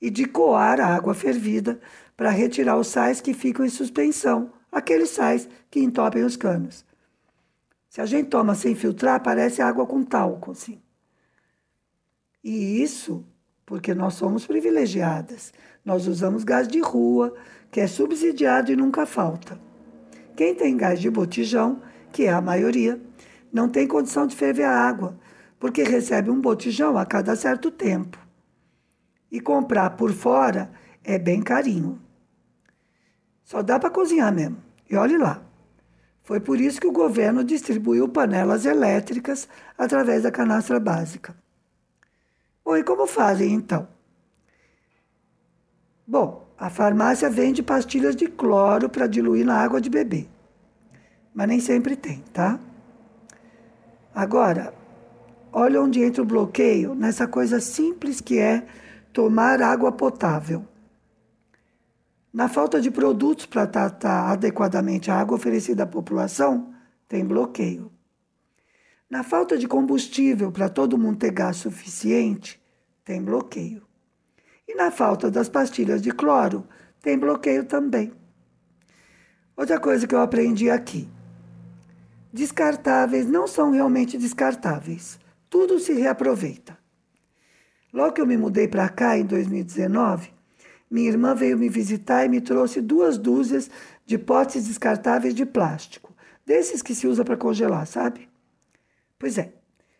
E 0.00 0.08
de 0.08 0.26
coar 0.26 0.80
a 0.80 0.94
água 0.94 1.12
fervida 1.12 1.80
para 2.16 2.30
retirar 2.30 2.76
os 2.76 2.86
sais 2.86 3.20
que 3.20 3.34
ficam 3.34 3.66
em 3.66 3.68
suspensão, 3.68 4.52
aqueles 4.70 5.10
sais 5.10 5.48
que 5.72 5.80
entopem 5.80 6.22
os 6.22 6.36
canos. 6.36 6.86
Se 7.88 8.00
a 8.00 8.06
gente 8.06 8.28
toma 8.28 8.54
sem 8.54 8.74
filtrar, 8.74 9.22
parece 9.22 9.62
água 9.62 9.86
com 9.86 10.04
talco, 10.04 10.50
assim. 10.50 10.80
E 12.44 12.82
isso 12.82 13.24
porque 13.64 13.94
nós 13.94 14.14
somos 14.14 14.46
privilegiadas. 14.46 15.52
Nós 15.84 16.06
usamos 16.06 16.42
gás 16.42 16.66
de 16.66 16.80
rua, 16.80 17.34
que 17.70 17.80
é 17.80 17.86
subsidiado 17.86 18.72
e 18.72 18.76
nunca 18.76 19.04
falta. 19.04 19.60
Quem 20.34 20.54
tem 20.54 20.76
gás 20.76 21.00
de 21.00 21.10
botijão, 21.10 21.82
que 22.10 22.24
é 22.24 22.32
a 22.32 22.40
maioria, 22.40 23.00
não 23.52 23.68
tem 23.68 23.86
condição 23.86 24.26
de 24.26 24.36
ferver 24.36 24.64
a 24.64 24.88
água, 24.88 25.18
porque 25.58 25.82
recebe 25.82 26.30
um 26.30 26.40
botijão 26.40 26.96
a 26.96 27.04
cada 27.04 27.36
certo 27.36 27.70
tempo. 27.70 28.18
E 29.30 29.40
comprar 29.40 29.90
por 29.90 30.12
fora 30.12 30.70
é 31.04 31.18
bem 31.18 31.42
carinho. 31.42 32.00
Só 33.44 33.62
dá 33.62 33.78
para 33.78 33.90
cozinhar 33.90 34.32
mesmo. 34.32 34.58
E 34.88 34.96
olhe 34.96 35.18
lá. 35.18 35.47
Foi 36.28 36.38
por 36.38 36.60
isso 36.60 36.78
que 36.78 36.86
o 36.86 36.92
governo 36.92 37.42
distribuiu 37.42 38.06
panelas 38.06 38.66
elétricas 38.66 39.48
através 39.78 40.24
da 40.24 40.30
canastra 40.30 40.78
básica. 40.78 41.34
Bom, 42.62 42.76
e 42.76 42.84
como 42.84 43.06
fazem 43.06 43.54
então? 43.54 43.88
Bom, 46.06 46.46
a 46.58 46.68
farmácia 46.68 47.30
vende 47.30 47.62
pastilhas 47.62 48.14
de 48.14 48.26
cloro 48.26 48.90
para 48.90 49.06
diluir 49.06 49.46
na 49.46 49.56
água 49.56 49.80
de 49.80 49.88
beber. 49.88 50.28
Mas 51.32 51.48
nem 51.48 51.60
sempre 51.60 51.96
tem, 51.96 52.22
tá? 52.30 52.60
Agora, 54.14 54.74
olha 55.50 55.80
onde 55.80 56.02
entra 56.02 56.22
o 56.22 56.26
bloqueio 56.26 56.94
nessa 56.94 57.26
coisa 57.26 57.58
simples 57.58 58.20
que 58.20 58.38
é 58.38 58.66
tomar 59.14 59.62
água 59.62 59.90
potável. 59.90 60.62
Na 62.38 62.48
falta 62.48 62.80
de 62.80 62.88
produtos 62.88 63.46
para 63.46 63.66
tratar 63.66 64.30
adequadamente 64.30 65.10
a 65.10 65.16
água 65.18 65.36
oferecida 65.36 65.82
à 65.82 65.86
população, 65.86 66.72
tem 67.08 67.24
bloqueio. 67.24 67.90
Na 69.10 69.24
falta 69.24 69.58
de 69.58 69.66
combustível 69.66 70.52
para 70.52 70.68
todo 70.68 70.96
mundo 70.96 71.18
ter 71.18 71.32
gás 71.32 71.56
suficiente, 71.56 72.62
tem 73.04 73.20
bloqueio. 73.20 73.82
E 74.68 74.76
na 74.76 74.92
falta 74.92 75.32
das 75.32 75.48
pastilhas 75.48 76.00
de 76.00 76.12
cloro, 76.12 76.64
tem 77.02 77.18
bloqueio 77.18 77.64
também. 77.64 78.12
Outra 79.56 79.80
coisa 79.80 80.06
que 80.06 80.14
eu 80.14 80.20
aprendi 80.20 80.70
aqui: 80.70 81.08
descartáveis 82.32 83.26
não 83.26 83.48
são 83.48 83.72
realmente 83.72 84.16
descartáveis. 84.16 85.18
Tudo 85.50 85.80
se 85.80 85.92
reaproveita. 85.92 86.78
Logo 87.92 88.12
que 88.12 88.20
eu 88.20 88.26
me 88.28 88.36
mudei 88.36 88.68
para 88.68 88.88
cá, 88.88 89.18
em 89.18 89.26
2019, 89.26 90.37
minha 90.90 91.08
irmã 91.08 91.34
veio 91.34 91.58
me 91.58 91.68
visitar 91.68 92.24
e 92.24 92.28
me 92.28 92.40
trouxe 92.40 92.80
duas 92.80 93.18
dúzias 93.18 93.70
de 94.06 94.16
potes 94.16 94.66
descartáveis 94.66 95.34
de 95.34 95.44
plástico, 95.44 96.14
desses 96.46 96.80
que 96.80 96.94
se 96.94 97.06
usa 97.06 97.24
para 97.24 97.36
congelar, 97.36 97.86
sabe? 97.86 98.28
Pois 99.18 99.36
é, 99.36 99.52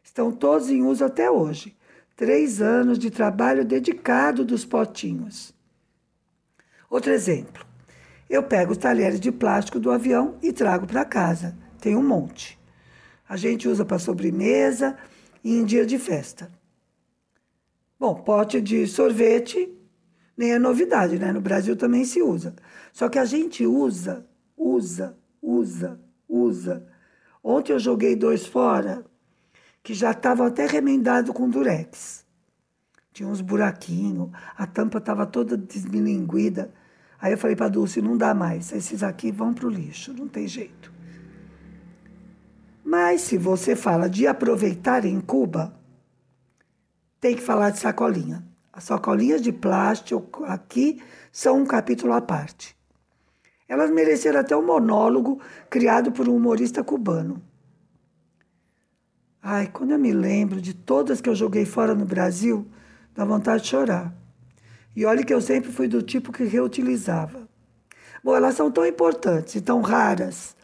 estão 0.03 0.33
todos 0.33 0.70
em 0.70 0.83
uso 0.83 1.05
até 1.05 1.31
hoje. 1.31 1.77
Três 2.16 2.61
anos 2.61 2.98
de 2.98 3.11
trabalho 3.11 3.64
dedicado 3.64 4.44
dos 4.44 4.64
potinhos. 4.64 5.55
Outro 6.90 7.12
exemplo. 7.12 7.66
Eu 8.29 8.42
pego 8.42 8.72
os 8.72 8.79
talheres 8.79 9.20
de 9.20 9.31
plástico 9.31 9.79
do 9.79 9.90
avião 9.90 10.37
e 10.42 10.53
trago 10.53 10.87
para 10.87 11.05
casa. 11.05 11.57
Tem 11.81 11.94
um 11.94 12.03
monte. 12.03 12.59
A 13.29 13.37
gente 13.37 13.68
usa 13.68 13.85
para 13.85 13.98
sobremesa 13.98 14.96
e 15.44 15.57
em 15.57 15.64
dia 15.64 15.87
de 15.87 15.98
festa. 15.98 16.51
Bom, 17.98 18.14
pote 18.14 18.61
de 18.61 18.87
sorvete 18.87 19.77
nem 20.38 20.53
é 20.53 20.59
novidade, 20.59 21.18
né? 21.18 21.33
No 21.33 21.40
Brasil 21.42 21.77
também 21.77 22.07
se 22.07 22.22
usa. 22.22 22.55
Só 22.92 23.11
que 23.11 23.18
a 23.18 23.27
gente 23.27 23.66
usa, 23.66 24.27
usa, 24.57 25.18
usa, 25.42 26.01
usa 26.27 26.87
Ontem 27.42 27.72
eu 27.72 27.79
joguei 27.79 28.14
dois 28.16 28.46
fora 28.46 29.05
que 29.83 29.94
já 29.94 30.11
estavam 30.11 30.46
até 30.46 30.66
remendados 30.66 31.35
com 31.35 31.48
durex. 31.48 32.27
Tinha 33.12 33.29
uns 33.29 33.40
buraquinhos, 33.40 34.31
a 34.57 34.66
tampa 34.66 34.98
estava 34.98 35.24
toda 35.24 35.57
desmilinguida. 35.57 36.72
Aí 37.18 37.33
eu 37.33 37.38
falei 37.38 37.57
para 37.57 37.68
Dulce, 37.68 38.03
não 38.03 38.16
dá 38.16 38.35
mais, 38.35 38.70
esses 38.72 39.03
aqui 39.03 39.33
vão 39.33 39.55
para 39.55 39.66
o 39.66 39.70
lixo, 39.70 40.12
não 40.12 40.29
tem 40.29 40.46
jeito. 40.46 40.92
Mas 42.85 43.22
se 43.22 43.37
você 43.37 43.74
fala 43.74 44.09
de 44.09 44.27
aproveitar 44.27 45.05
em 45.05 45.20
Cuba, 45.20 45.74
tem 47.20 47.35
que 47.35 47.42
falar 47.42 47.70
de 47.70 47.79
sacolinha. 47.79 48.46
As 48.78 48.84
sacolinhas 48.84 49.42
de 49.42 49.50
plástico 49.50 50.44
aqui 50.44 51.02
são 51.32 51.58
um 51.58 51.66
capítulo 51.66 52.12
à 52.12 52.20
parte. 52.20 52.76
Elas 53.68 53.90
mereceram 53.90 54.38
até 54.38 54.56
um 54.56 54.64
monólogo 54.64 55.40
criado 55.68 56.12
por 56.12 56.28
um 56.28 56.36
humorista 56.36 56.84
cubano. 56.84 57.42
Ai, 59.42 59.66
quando 59.66 59.90
eu 59.90 59.98
me 59.98 60.12
lembro 60.12 60.60
de 60.60 60.74
todas 60.74 61.20
que 61.20 61.28
eu 61.28 61.34
joguei 61.34 61.64
fora 61.64 61.92
no 61.92 62.04
Brasil, 62.04 62.68
dá 63.16 63.24
vontade 63.24 63.64
de 63.64 63.70
chorar. 63.70 64.14
E 64.94 65.04
olha 65.04 65.24
que 65.24 65.34
eu 65.34 65.40
sempre 65.40 65.72
fui 65.72 65.88
do 65.88 66.00
tipo 66.00 66.30
que 66.30 66.44
reutilizava. 66.44 67.48
Bom, 68.22 68.36
elas 68.36 68.54
são 68.54 68.70
tão 68.70 68.86
importantes 68.86 69.56
e 69.56 69.60
tão 69.60 69.80
raras 69.80 70.54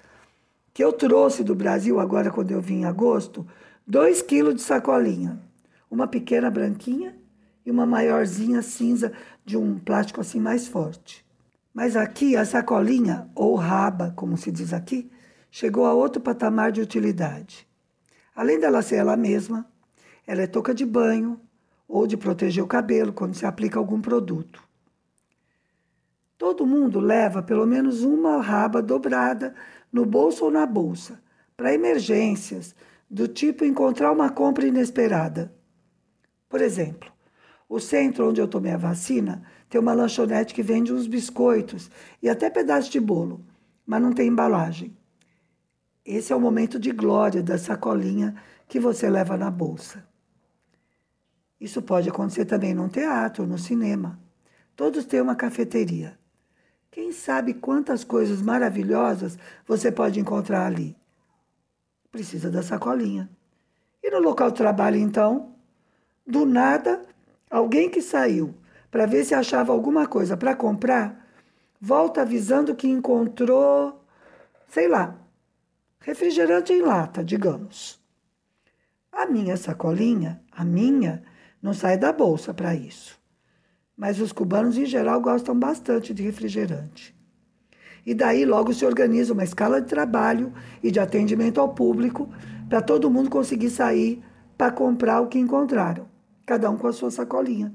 que 0.72 0.84
eu 0.84 0.92
trouxe 0.92 1.42
do 1.42 1.56
Brasil, 1.56 1.98
agora 1.98 2.30
quando 2.30 2.52
eu 2.52 2.60
vim 2.60 2.82
em 2.82 2.84
agosto, 2.84 3.44
dois 3.84 4.22
quilos 4.22 4.54
de 4.54 4.62
sacolinha. 4.62 5.42
Uma 5.90 6.06
pequena 6.06 6.48
branquinha 6.48 7.23
e 7.64 7.70
uma 7.70 7.86
maiorzinha 7.86 8.62
cinza 8.62 9.12
de 9.44 9.56
um 9.56 9.78
plástico 9.78 10.20
assim 10.20 10.40
mais 10.40 10.66
forte. 10.66 11.24
Mas 11.72 11.96
aqui 11.96 12.36
a 12.36 12.44
sacolinha, 12.44 13.28
ou 13.34 13.54
raba, 13.54 14.12
como 14.14 14.36
se 14.36 14.50
diz 14.52 14.72
aqui, 14.72 15.10
chegou 15.50 15.86
a 15.86 15.94
outro 15.94 16.20
patamar 16.20 16.70
de 16.70 16.80
utilidade. 16.80 17.66
Além 18.34 18.58
dela 18.58 18.82
ser 18.82 18.96
ela 18.96 19.16
mesma, 19.16 19.66
ela 20.26 20.42
é 20.42 20.46
touca 20.46 20.74
de 20.74 20.84
banho 20.84 21.40
ou 21.88 22.06
de 22.06 22.16
proteger 22.16 22.62
o 22.62 22.68
cabelo 22.68 23.12
quando 23.12 23.34
se 23.34 23.46
aplica 23.46 23.78
algum 23.78 24.00
produto. 24.00 24.62
Todo 26.36 26.66
mundo 26.66 26.98
leva 26.98 27.42
pelo 27.42 27.66
menos 27.66 28.02
uma 28.02 28.42
raba 28.42 28.82
dobrada 28.82 29.54
no 29.92 30.04
bolso 30.04 30.44
ou 30.44 30.50
na 30.50 30.66
bolsa, 30.66 31.22
para 31.56 31.72
emergências, 31.72 32.74
do 33.08 33.28
tipo 33.28 33.64
encontrar 33.64 34.10
uma 34.10 34.28
compra 34.28 34.66
inesperada. 34.66 35.54
Por 36.48 36.60
exemplo, 36.60 37.13
o 37.68 37.80
centro 37.80 38.28
onde 38.28 38.40
eu 38.40 38.48
tomei 38.48 38.72
a 38.72 38.76
vacina 38.76 39.42
tem 39.68 39.80
uma 39.80 39.94
lanchonete 39.94 40.54
que 40.54 40.62
vende 40.62 40.92
uns 40.92 41.06
biscoitos 41.06 41.90
e 42.22 42.28
até 42.28 42.48
pedaços 42.50 42.90
de 42.90 43.00
bolo, 43.00 43.44
mas 43.86 44.00
não 44.00 44.12
tem 44.12 44.28
embalagem. 44.28 44.96
Esse 46.04 46.32
é 46.32 46.36
o 46.36 46.40
momento 46.40 46.78
de 46.78 46.92
glória 46.92 47.42
da 47.42 47.56
sacolinha 47.56 48.34
que 48.68 48.78
você 48.78 49.08
leva 49.08 49.36
na 49.36 49.50
bolsa. 49.50 50.06
Isso 51.58 51.80
pode 51.80 52.08
acontecer 52.08 52.44
também 52.44 52.74
num 52.74 52.88
teatro, 52.88 53.46
no 53.46 53.58
cinema. 53.58 54.20
Todos 54.76 55.06
têm 55.06 55.20
uma 55.20 55.34
cafeteria. 55.34 56.18
Quem 56.90 57.10
sabe 57.10 57.54
quantas 57.54 58.04
coisas 58.04 58.42
maravilhosas 58.42 59.38
você 59.66 59.90
pode 59.90 60.20
encontrar 60.20 60.66
ali? 60.66 60.96
Precisa 62.12 62.50
da 62.50 62.62
sacolinha. 62.62 63.30
E 64.02 64.10
no 64.10 64.20
local 64.20 64.50
de 64.50 64.58
trabalho, 64.58 64.98
então? 64.98 65.54
Do 66.26 66.44
nada, 66.44 67.04
alguém 67.54 67.88
que 67.88 68.02
saiu 68.02 68.52
para 68.90 69.06
ver 69.06 69.24
se 69.24 69.32
achava 69.32 69.72
alguma 69.72 70.08
coisa 70.08 70.36
para 70.36 70.56
comprar, 70.56 71.24
volta 71.80 72.22
avisando 72.22 72.74
que 72.74 72.88
encontrou, 72.88 74.04
sei 74.66 74.88
lá, 74.88 75.16
refrigerante 76.00 76.72
em 76.72 76.82
lata, 76.82 77.22
digamos. 77.22 78.02
A 79.12 79.26
minha 79.26 79.56
sacolinha, 79.56 80.42
a 80.50 80.64
minha, 80.64 81.22
não 81.62 81.72
sai 81.72 81.96
da 81.96 82.12
bolsa 82.12 82.52
para 82.52 82.74
isso. 82.74 83.20
Mas 83.96 84.20
os 84.20 84.32
cubanos 84.32 84.76
em 84.76 84.84
geral 84.84 85.20
gostam 85.20 85.56
bastante 85.56 86.12
de 86.12 86.24
refrigerante. 86.24 87.16
E 88.04 88.14
daí 88.14 88.44
logo 88.44 88.74
se 88.74 88.84
organiza 88.84 89.32
uma 89.32 89.44
escala 89.44 89.80
de 89.80 89.86
trabalho 89.86 90.52
e 90.82 90.90
de 90.90 90.98
atendimento 90.98 91.60
ao 91.60 91.72
público 91.72 92.28
para 92.68 92.82
todo 92.82 93.08
mundo 93.08 93.30
conseguir 93.30 93.70
sair 93.70 94.24
para 94.58 94.72
comprar 94.72 95.20
o 95.20 95.28
que 95.28 95.38
encontraram, 95.38 96.08
cada 96.46 96.70
um 96.70 96.76
com 96.76 96.86
a 96.86 96.92
sua 96.92 97.10
sacolinha. 97.10 97.74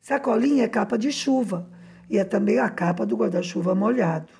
Sacolinha 0.00 0.64
é 0.64 0.68
capa 0.68 0.96
de 0.96 1.10
chuva. 1.10 1.70
e 2.08 2.18
é 2.18 2.24
também 2.24 2.60
a 2.60 2.70
capa 2.70 3.04
do 3.04 3.16
guarda-chuva 3.16 3.74
molhado. 3.74 4.32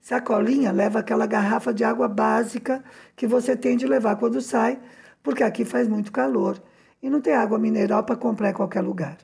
Sacolinha 0.00 0.72
leva 0.72 0.98
aquela 0.98 1.26
garrafa 1.26 1.72
de 1.72 1.84
água 1.84 2.08
básica 2.08 2.82
que 3.14 3.26
você 3.26 3.56
tem 3.56 3.76
de 3.76 3.86
levar 3.86 4.16
quando 4.16 4.40
sai, 4.40 4.80
porque 5.22 5.44
aqui 5.44 5.64
faz 5.64 5.86
muito 5.86 6.10
calor 6.10 6.60
e 7.00 7.08
não 7.08 7.20
tem 7.20 7.34
água 7.34 7.58
mineral 7.58 8.02
para 8.02 8.16
comprar 8.16 8.50
em 8.50 8.52
qualquer 8.52 8.80
lugar. 8.80 9.16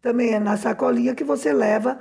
Também 0.00 0.32
é 0.32 0.38
na 0.38 0.56
sacolinha 0.56 1.14
que 1.14 1.22
você 1.22 1.52
leva 1.52 1.98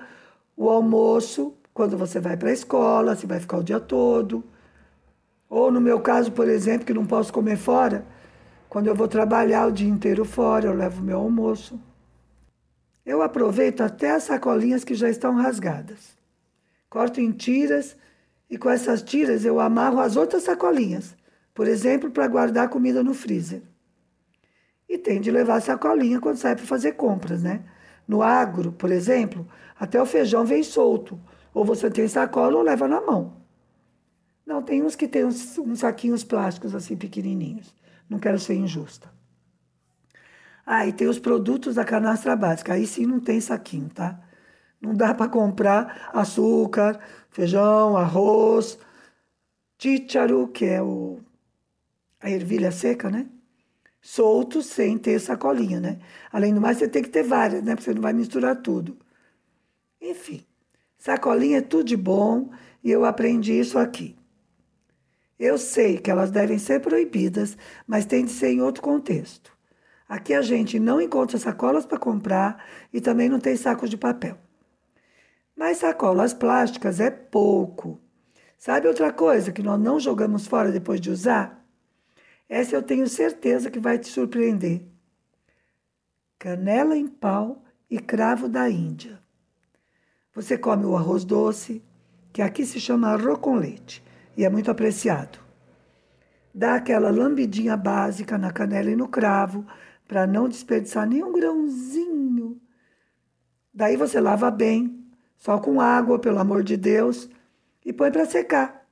o 0.56 0.70
almoço 0.70 1.58
quando 1.74 1.98
você 1.98 2.20
vai 2.20 2.38
para 2.38 2.50
a 2.50 2.54
escola, 2.54 3.16
se 3.16 3.26
vai 3.26 3.40
ficar 3.40 3.58
o 3.58 3.64
dia 3.64 3.80
todo. 3.80 4.44
Ou 5.50 5.72
no 5.72 5.82
meu 5.82 6.00
caso, 6.00 6.32
por 6.32 6.48
exemplo, 6.48 6.86
que 6.86 6.94
não 6.94 7.06
posso 7.06 7.34
comer 7.34 7.58
fora, 7.58 8.06
quando 8.74 8.88
eu 8.88 8.96
vou 8.96 9.08
trabalhar 9.08 9.68
o 9.68 9.72
dia 9.72 9.88
inteiro 9.88 10.26
fora, 10.26 10.66
eu 10.66 10.74
levo 10.74 11.00
meu 11.00 11.20
almoço. 11.20 11.80
Eu 13.06 13.22
aproveito 13.22 13.82
até 13.82 14.10
as 14.10 14.24
sacolinhas 14.24 14.84
que 14.84 14.96
já 14.96 15.08
estão 15.08 15.36
rasgadas. 15.36 16.18
Corto 16.90 17.22
em 17.22 17.32
tiras 17.32 17.96
e 18.50 18.58
com 18.58 18.72
essas 18.72 19.04
tiras 19.04 19.46
eu 19.46 19.60
amarro 19.60 20.00
as 20.00 20.16
outras 20.16 20.42
sacolinhas, 20.42 21.16
por 21.54 21.68
exemplo, 21.68 22.10
para 22.10 22.28
guardar 22.28 22.68
comida 22.68 23.04
no 23.04 23.14
freezer. 23.14 23.62
E 24.90 24.98
tem 24.98 25.22
de 25.22 25.30
levar 25.30 25.62
sacolinha 25.62 26.20
quando 26.20 26.38
sai 26.38 26.56
para 26.56 26.66
fazer 26.66 26.94
compras, 26.94 27.44
né? 27.44 27.64
No 28.08 28.24
agro, 28.24 28.72
por 28.72 28.92
exemplo, 28.92 29.48
até 29.80 30.02
o 30.02 30.06
feijão 30.08 30.46
vem 30.46 30.64
solto. 30.64 31.20
Ou 31.54 31.64
você 31.64 31.92
tem 31.92 32.08
sacola 32.08 32.58
ou 32.58 32.64
leva 32.64 32.88
na 32.88 33.00
mão. 33.00 33.36
Não, 34.44 34.64
tem 34.64 34.82
uns 34.82 34.96
que 34.96 35.08
tem 35.08 35.24
uns, 35.24 35.60
uns 35.60 35.82
saquinhos 35.82 36.24
plásticos 36.24 36.74
assim 36.74 36.98
pequenininhos. 36.98 37.72
Não 38.10 38.20
quero 38.20 38.40
ser 38.40 38.56
injusta. 38.56 39.12
Ah, 40.66 40.88
e 40.88 40.94
tem 40.94 41.08
os 41.08 41.20
produtos 41.20 41.76
da 41.76 41.84
canastra 41.86 42.36
básica. 42.36 42.74
Aí 42.74 42.88
sim 42.88 43.06
não 43.06 43.20
tem 43.20 43.42
saquinho, 43.42 43.90
tá? 43.90 44.20
Não 44.82 44.94
dá 44.94 45.14
para 45.14 45.30
comprar 45.30 46.10
açúcar, 46.14 47.00
feijão, 47.30 47.98
arroz, 47.98 48.78
chícharo, 49.78 50.48
que 50.48 50.66
é 50.66 50.82
o, 50.82 51.20
a 52.22 52.30
ervilha 52.30 52.72
seca, 52.72 53.10
né? 53.10 53.28
Solto 54.02 54.62
sem 54.62 54.98
ter 54.98 55.20
sacolinha, 55.20 55.80
né? 55.80 56.00
Além 56.32 56.54
do 56.54 56.62
mais, 56.62 56.78
você 56.78 56.88
tem 56.88 57.04
que 57.04 57.10
ter 57.10 57.24
várias, 57.24 57.64
né? 57.64 57.76
Porque 57.76 57.86
você 57.86 57.94
não 57.94 58.02
vai 58.02 58.14
misturar 58.14 58.58
tudo. 58.62 58.98
Enfim, 60.02 60.46
sacolinha 60.98 61.60
é 61.60 61.62
tudo 61.62 61.86
de 61.86 61.98
bom 61.98 62.50
e 62.84 62.92
eu 62.92 63.06
aprendi 63.06 63.58
isso 63.58 63.78
aqui. 63.80 64.18
Eu 65.44 65.58
sei 65.58 65.98
que 65.98 66.10
elas 66.10 66.32
devem 66.32 66.58
ser 66.58 66.80
proibidas, 66.80 67.58
mas 67.86 68.06
tem 68.06 68.24
de 68.24 68.32
ser 68.32 68.52
em 68.52 68.62
outro 68.62 68.82
contexto. 68.82 69.52
Aqui 70.08 70.34
a 70.34 70.42
gente 70.42 70.80
não 70.80 71.02
encontra 71.02 71.38
sacolas 71.38 71.86
para 71.86 72.00
comprar 72.00 72.66
e 72.94 73.02
também 73.02 73.28
não 73.28 73.42
tem 73.42 73.58
sacos 73.58 73.90
de 73.90 73.98
papel. 73.98 74.38
Mas 75.54 75.80
sacolas 75.80 76.34
plásticas 76.34 77.02
é 77.02 77.12
pouco. 77.12 78.00
Sabe 78.58 78.88
outra 78.88 79.12
coisa 79.12 79.52
que 79.52 79.62
nós 79.62 79.78
não 79.78 80.00
jogamos 80.00 80.48
fora 80.48 80.72
depois 80.72 81.02
de 81.02 81.12
usar? 81.12 81.62
Essa 82.48 82.78
eu 82.78 82.82
tenho 82.82 83.06
certeza 83.06 83.70
que 83.70 83.80
vai 83.80 84.00
te 84.00 84.08
surpreender. 84.08 84.82
Canela 86.40 86.96
em 86.96 87.10
pau 87.10 87.66
e 87.90 88.00
cravo 88.00 88.48
da 88.48 88.70
Índia. 88.70 89.22
Você 90.34 90.58
come 90.58 90.86
o 90.86 90.96
arroz 90.96 91.26
doce, 91.26 91.84
que 92.32 92.42
aqui 92.42 92.66
se 92.66 92.80
chama 92.80 93.10
arroz 93.10 93.40
com 93.40 93.56
leite 93.56 94.02
e 94.36 94.44
é 94.44 94.50
muito 94.50 94.70
apreciado. 94.72 95.40
Dá 96.54 96.76
aquela 96.76 97.10
lambidinha 97.10 97.76
básica 97.76 98.38
na 98.38 98.52
canela 98.52 98.92
e 98.92 98.96
no 98.96 99.08
cravo, 99.08 99.66
para 100.08 100.28
não 100.28 100.48
desperdiçar 100.48 101.08
nenhum 101.08 101.32
grãozinho. 101.32 102.62
Daí 103.74 103.98
você 103.98 104.20
lava 104.20 104.52
bem, 104.52 105.04
só 105.38 105.58
com 105.60 105.82
água, 105.82 106.20
pelo 106.20 106.40
amor 106.40 106.64
de 106.64 106.78
Deus, 106.78 107.30
e 107.84 107.92
põe 107.92 108.12
para 108.12 108.26
secar. 108.26 108.88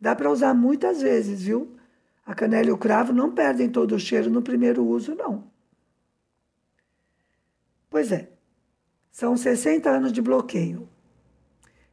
Dá 0.00 0.14
para 0.14 0.30
usar 0.30 0.54
muitas 0.54 1.02
vezes, 1.02 1.42
viu? 1.42 1.76
A 2.24 2.34
canela 2.34 2.68
e 2.68 2.72
o 2.72 2.78
cravo 2.78 3.12
não 3.12 3.34
perdem 3.34 3.68
todo 3.68 3.94
o 3.94 3.98
cheiro 3.98 4.30
no 4.30 4.40
primeiro 4.40 4.84
uso, 4.84 5.14
não. 5.14 5.50
Pois 7.90 8.12
é, 8.12 8.30
são 9.10 9.36
60 9.36 9.90
anos 9.90 10.12
de 10.12 10.22
bloqueio. 10.22 10.88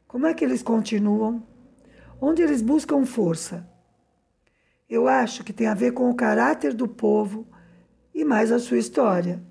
Como 0.06 0.26
é 0.26 0.32
que 0.32 0.44
eles 0.44 0.62
continuam? 0.62 1.42
Onde 2.20 2.42
eles 2.42 2.62
buscam 2.62 3.04
força. 3.04 3.68
Eu 4.88 5.06
acho 5.06 5.44
que 5.44 5.52
tem 5.52 5.66
a 5.66 5.74
ver 5.74 5.92
com 5.92 6.10
o 6.10 6.14
caráter 6.14 6.72
do 6.72 6.88
povo 6.88 7.46
e 8.14 8.24
mais 8.24 8.50
a 8.50 8.58
sua 8.58 8.78
história. 8.78 9.42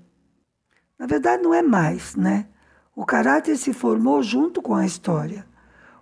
Na 0.98 1.06
verdade, 1.06 1.42
não 1.42 1.54
é 1.54 1.62
mais, 1.62 2.16
né? 2.16 2.48
O 2.94 3.06
caráter 3.06 3.56
se 3.56 3.72
formou 3.72 4.22
junto 4.22 4.60
com 4.60 4.74
a 4.74 4.84
história. 4.84 5.46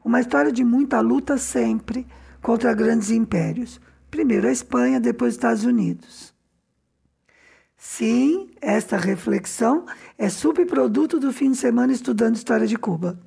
Uma 0.02 0.20
história 0.20 0.50
de 0.50 0.64
muita 0.64 1.00
luta 1.00 1.37
sempre 1.37 2.07
contra 2.40 2.72
grandes 2.72 3.11
impérios. 3.11 3.81
Primeiro 4.11 4.48
a 4.48 4.52
Espanha, 4.52 4.98
depois 4.98 5.35
os 5.35 5.37
Estados 5.37 5.64
Unidos. 5.64 6.35
Sim, 7.76 8.50
esta 8.61 8.96
reflexão 8.96 9.85
é 10.16 10.31
subproduto 10.31 11.20
do 11.20 11.33
fim 11.33 11.50
de 11.50 11.59
semana 11.59 11.92
estudando 11.92 12.37
história 12.37 12.66
de 12.66 12.76
Cuba. 12.76 13.20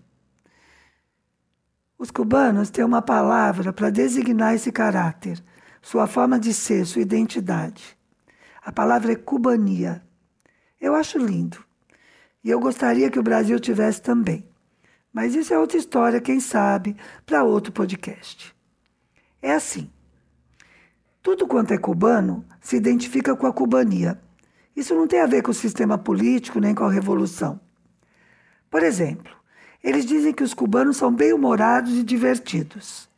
Os 2.00 2.10
cubanos 2.10 2.70
têm 2.70 2.86
uma 2.86 3.02
palavra 3.02 3.74
para 3.74 3.90
designar 3.90 4.56
esse 4.56 4.72
caráter, 4.72 5.44
sua 5.82 6.08
forma 6.08 6.40
de 6.40 6.54
ser, 6.54 6.86
sua 6.86 7.02
identidade. 7.02 7.98
A 8.64 8.72
palavra 8.72 9.12
é 9.12 9.16
cubania. 9.18 10.02
Eu 10.80 10.96
acho 10.96 11.18
lindo. 11.18 11.62
E 12.42 12.50
eu 12.50 12.58
gostaria 12.58 13.12
que 13.12 13.20
o 13.20 13.24
Brasil 13.24 13.60
tivesse 13.60 14.02
também. 14.02 14.48
Mas 15.12 15.36
isso 15.36 15.54
é 15.54 15.60
outra 15.60 15.78
história, 15.78 16.22
quem 16.22 16.40
sabe, 16.40 16.96
para 17.26 17.44
outro 17.44 17.74
podcast. 17.74 18.56
É 19.42 19.52
assim. 19.52 19.92
Tudo 21.22 21.46
quanto 21.46 21.74
é 21.74 21.78
cubano 21.78 22.46
se 22.62 22.78
identifica 22.78 23.36
com 23.36 23.46
a 23.46 23.52
cubania. 23.52 24.22
Isso 24.74 24.96
não 24.96 25.06
tem 25.06 25.20
a 25.20 25.28
ver 25.28 25.42
com 25.42 25.52
o 25.52 25.54
sistema 25.54 25.98
político 25.98 26.62
nem 26.62 26.74
com 26.74 26.86
a 26.86 26.92
revolução. 26.92 27.60
Por 28.70 28.84
exemplo, 28.84 29.39
eles 29.84 30.06
dizem 30.06 30.34
que 30.34 30.44
os 30.44 30.54
cubanos 30.54 30.98
são 30.98 31.14
bem-humorados 31.14 31.94
e 31.98 32.04
divertidos. 32.04 33.10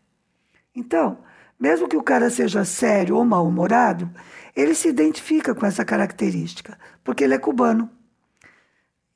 Então, 0.76 1.17
mesmo 1.60 1.88
que 1.88 1.97
o 1.97 2.04
cara 2.04 2.30
seja 2.30 2.63
sério 2.63 3.15
ou 3.15 3.26
mal-humorado, 3.26 4.10
ele 4.56 4.74
se 4.76 4.88
identifica 4.88 5.56
com 5.56 5.65
essa 5.65 5.84
característica, 5.84 6.78
porque 7.04 7.24
ele 7.24 7.34
é 7.34 7.38
cubano. 7.38 7.89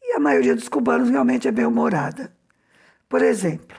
E 0.01 0.13
a 0.13 0.19
maioria 0.19 0.55
dos 0.55 0.69
cubanos 0.69 1.09
realmente 1.09 1.47
é 1.47 1.51
bem-humorada. 1.51 2.35
Por 3.07 3.21
exemplo, 3.21 3.77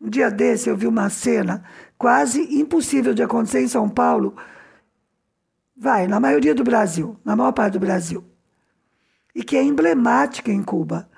um 0.00 0.08
dia 0.08 0.30
desse 0.30 0.68
eu 0.68 0.76
vi 0.76 0.86
uma 0.86 1.08
cena 1.10 1.64
quase 1.96 2.42
impossível 2.58 3.14
de 3.14 3.22
acontecer 3.22 3.60
em 3.60 3.68
São 3.68 3.88
Paulo. 3.88 4.36
Vai, 5.76 6.06
na 6.06 6.18
maioria 6.18 6.54
do 6.54 6.64
Brasil, 6.64 7.16
na 7.24 7.36
maior 7.36 7.52
parte 7.52 7.74
do 7.74 7.80
Brasil. 7.80 8.24
E 9.34 9.42
que 9.42 9.56
é 9.56 9.62
emblemática 9.62 10.50
em 10.50 10.62
Cuba 10.62 11.08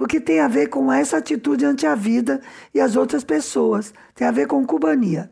porque 0.00 0.18
tem 0.18 0.40
a 0.40 0.48
ver 0.48 0.68
com 0.68 0.90
essa 0.90 1.18
atitude 1.18 1.62
ante 1.62 1.86
a 1.86 1.94
vida 1.94 2.40
e 2.72 2.80
as 2.80 2.96
outras 2.96 3.22
pessoas, 3.22 3.92
tem 4.14 4.26
a 4.26 4.30
ver 4.30 4.46
com 4.46 4.64
cubania. 4.64 5.30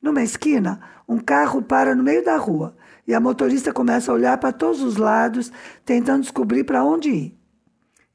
Numa 0.00 0.22
esquina, 0.22 0.80
um 1.06 1.18
carro 1.18 1.60
para 1.60 1.94
no 1.94 2.02
meio 2.02 2.24
da 2.24 2.38
rua 2.38 2.74
e 3.06 3.12
a 3.12 3.20
motorista 3.20 3.70
começa 3.70 4.10
a 4.10 4.14
olhar 4.14 4.38
para 4.38 4.50
todos 4.50 4.80
os 4.80 4.96
lados, 4.96 5.52
tentando 5.84 6.22
descobrir 6.22 6.64
para 6.64 6.82
onde 6.82 7.10
ir. 7.10 7.38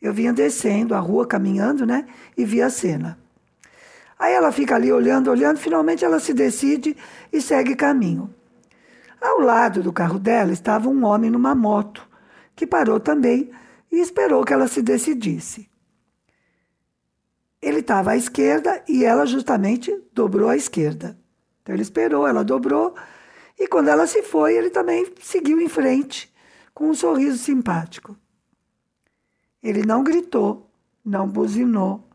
Eu 0.01 0.12
vinha 0.12 0.34
descendo 0.34 0.95
a 0.95 0.99
rua, 0.99 1.27
caminhando, 1.27 1.86
né? 1.86 2.08
E 2.36 2.43
vi 2.43 2.60
a 2.60 2.69
cena. 2.71 3.15
Aí 4.17 4.34
ela 4.34 4.51
fica 4.51 4.74
ali 4.74 4.91
olhando, 4.91 5.30
olhando, 5.30 5.59
finalmente 5.59 6.03
ela 6.03 6.19
se 6.19 6.34
decide 6.34 6.97
e 7.32 7.39
segue 7.39 7.76
caminho. 7.76 8.34
Ao 9.22 9.39
lado 9.39 9.84
do 9.84 9.93
carro 9.93 10.17
dela 10.17 10.51
estava 10.51 10.89
um 10.89 11.05
homem 11.05 11.30
numa 11.30 11.53
moto, 11.53 12.09
que 12.55 12.65
parou 12.65 12.99
também 12.99 13.51
e 13.91 13.99
esperou 13.99 14.43
que 14.43 14.53
ela 14.53 14.67
se 14.67 14.81
decidisse. 14.81 15.69
Ele 17.61 17.79
estava 17.79 18.11
à 18.11 18.17
esquerda 18.17 18.83
e 18.88 19.03
ela 19.03 19.25
justamente 19.25 19.95
dobrou 20.13 20.49
à 20.49 20.55
esquerda. 20.55 21.17
Então 21.61 21.73
ele 21.73 21.81
esperou, 21.81 22.27
ela 22.27 22.43
dobrou, 22.43 22.93
e 23.57 23.67
quando 23.67 23.88
ela 23.88 24.05
se 24.05 24.21
foi, 24.21 24.55
ele 24.55 24.69
também 24.69 25.11
seguiu 25.21 25.59
em 25.59 25.69
frente, 25.69 26.31
com 26.73 26.89
um 26.89 26.93
sorriso 26.93 27.38
simpático. 27.38 28.15
Ele 29.63 29.83
não 29.83 30.03
gritou, 30.03 30.69
não 31.03 31.27
buzinou, 31.27 32.07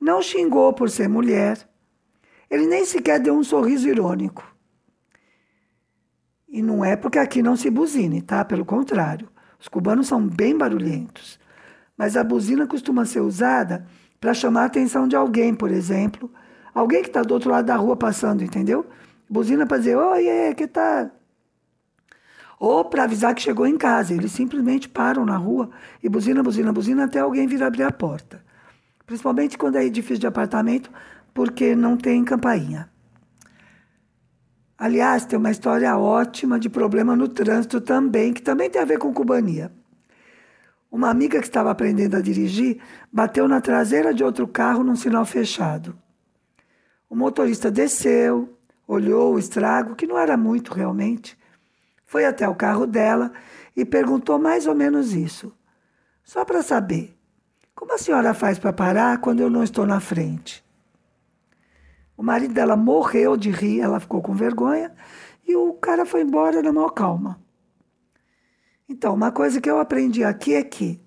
não 0.00 0.20
xingou 0.20 0.72
por 0.72 0.90
ser 0.90 1.08
mulher. 1.08 1.68
Ele 2.50 2.66
nem 2.66 2.84
sequer 2.84 3.20
deu 3.20 3.34
um 3.34 3.44
sorriso 3.44 3.88
irônico. 3.88 4.44
E 6.48 6.62
não 6.62 6.84
é 6.84 6.96
porque 6.96 7.18
aqui 7.18 7.42
não 7.42 7.54
se 7.54 7.70
buzine, 7.70 8.22
tá? 8.22 8.44
Pelo 8.44 8.64
contrário. 8.64 9.28
Os 9.58 9.68
cubanos 9.68 10.06
são 10.06 10.26
bem 10.26 10.56
barulhentos, 10.56 11.38
mas 11.96 12.16
a 12.16 12.22
buzina 12.22 12.66
costuma 12.66 13.04
ser 13.04 13.20
usada 13.20 13.86
para 14.20 14.34
chamar 14.34 14.62
a 14.62 14.66
atenção 14.66 15.08
de 15.08 15.16
alguém, 15.16 15.54
por 15.54 15.70
exemplo. 15.70 16.30
Alguém 16.74 17.02
que 17.02 17.08
está 17.08 17.22
do 17.22 17.32
outro 17.32 17.50
lado 17.50 17.66
da 17.66 17.76
rua 17.76 17.96
passando, 17.96 18.44
entendeu? 18.44 18.86
Buzina 19.28 19.66
para 19.66 19.78
dizer, 19.78 19.96
oi, 19.96 20.54
que 20.54 20.66
tal? 20.66 21.10
Ou 22.58 22.84
para 22.84 23.04
avisar 23.04 23.34
que 23.34 23.42
chegou 23.42 23.66
em 23.66 23.76
casa. 23.76 24.14
Eles 24.14 24.32
simplesmente 24.32 24.88
param 24.88 25.24
na 25.24 25.36
rua 25.36 25.70
e 26.02 26.08
buzina, 26.08 26.42
buzina, 26.42 26.72
buzina 26.72 27.04
até 27.04 27.20
alguém 27.20 27.46
vir 27.46 27.62
abrir 27.62 27.82
a 27.82 27.92
porta. 27.92 28.42
Principalmente 29.06 29.56
quando 29.56 29.76
é 29.76 29.84
edifício 29.84 30.18
de 30.18 30.26
apartamento, 30.26 30.90
porque 31.32 31.74
não 31.74 31.96
tem 31.96 32.24
campainha. 32.24 32.90
Aliás, 34.78 35.24
tem 35.24 35.38
uma 35.38 35.50
história 35.50 35.96
ótima 35.96 36.60
de 36.60 36.68
problema 36.68 37.16
no 37.16 37.28
trânsito 37.28 37.80
também, 37.80 38.32
que 38.34 38.42
também 38.42 38.68
tem 38.68 38.80
a 38.80 38.84
ver 38.84 38.98
com 38.98 39.12
cubania. 39.12 39.72
Uma 40.90 41.10
amiga 41.10 41.40
que 41.40 41.46
estava 41.46 41.70
aprendendo 41.70 42.16
a 42.16 42.20
dirigir 42.20 42.80
bateu 43.10 43.48
na 43.48 43.60
traseira 43.60 44.12
de 44.12 44.22
outro 44.22 44.46
carro 44.46 44.84
num 44.84 44.96
sinal 44.96 45.24
fechado. 45.24 45.98
O 47.08 47.16
motorista 47.16 47.70
desceu, 47.70 48.56
olhou 48.86 49.34
o 49.34 49.38
estrago, 49.38 49.94
que 49.94 50.06
não 50.06 50.18
era 50.18 50.36
muito 50.36 50.74
realmente, 50.74 51.38
foi 52.04 52.24
até 52.24 52.48
o 52.48 52.54
carro 52.54 52.86
dela 52.86 53.32
e 53.74 53.84
perguntou 53.84 54.38
mais 54.38 54.66
ou 54.66 54.74
menos 54.74 55.12
isso. 55.12 55.52
Só 56.22 56.44
para 56.44 56.62
saber, 56.62 57.16
como 57.74 57.94
a 57.94 57.98
senhora 57.98 58.34
faz 58.34 58.58
para 58.58 58.72
parar 58.72 59.18
quando 59.18 59.40
eu 59.40 59.50
não 59.50 59.62
estou 59.62 59.86
na 59.86 60.00
frente? 60.00 60.65
O 62.16 62.22
marido 62.22 62.54
dela 62.54 62.76
morreu 62.76 63.36
de 63.36 63.50
rir, 63.50 63.80
ela 63.80 64.00
ficou 64.00 64.22
com 64.22 64.34
vergonha 64.34 64.94
e 65.46 65.54
o 65.54 65.74
cara 65.74 66.06
foi 66.06 66.22
embora 66.22 66.62
na 66.62 66.72
maior 66.72 66.90
calma. 66.90 67.40
Então, 68.88 69.14
uma 69.14 69.30
coisa 69.30 69.60
que 69.60 69.68
eu 69.68 69.78
aprendi 69.78 70.24
aqui 70.24 70.54
é 70.54 70.62
que, 70.62 71.00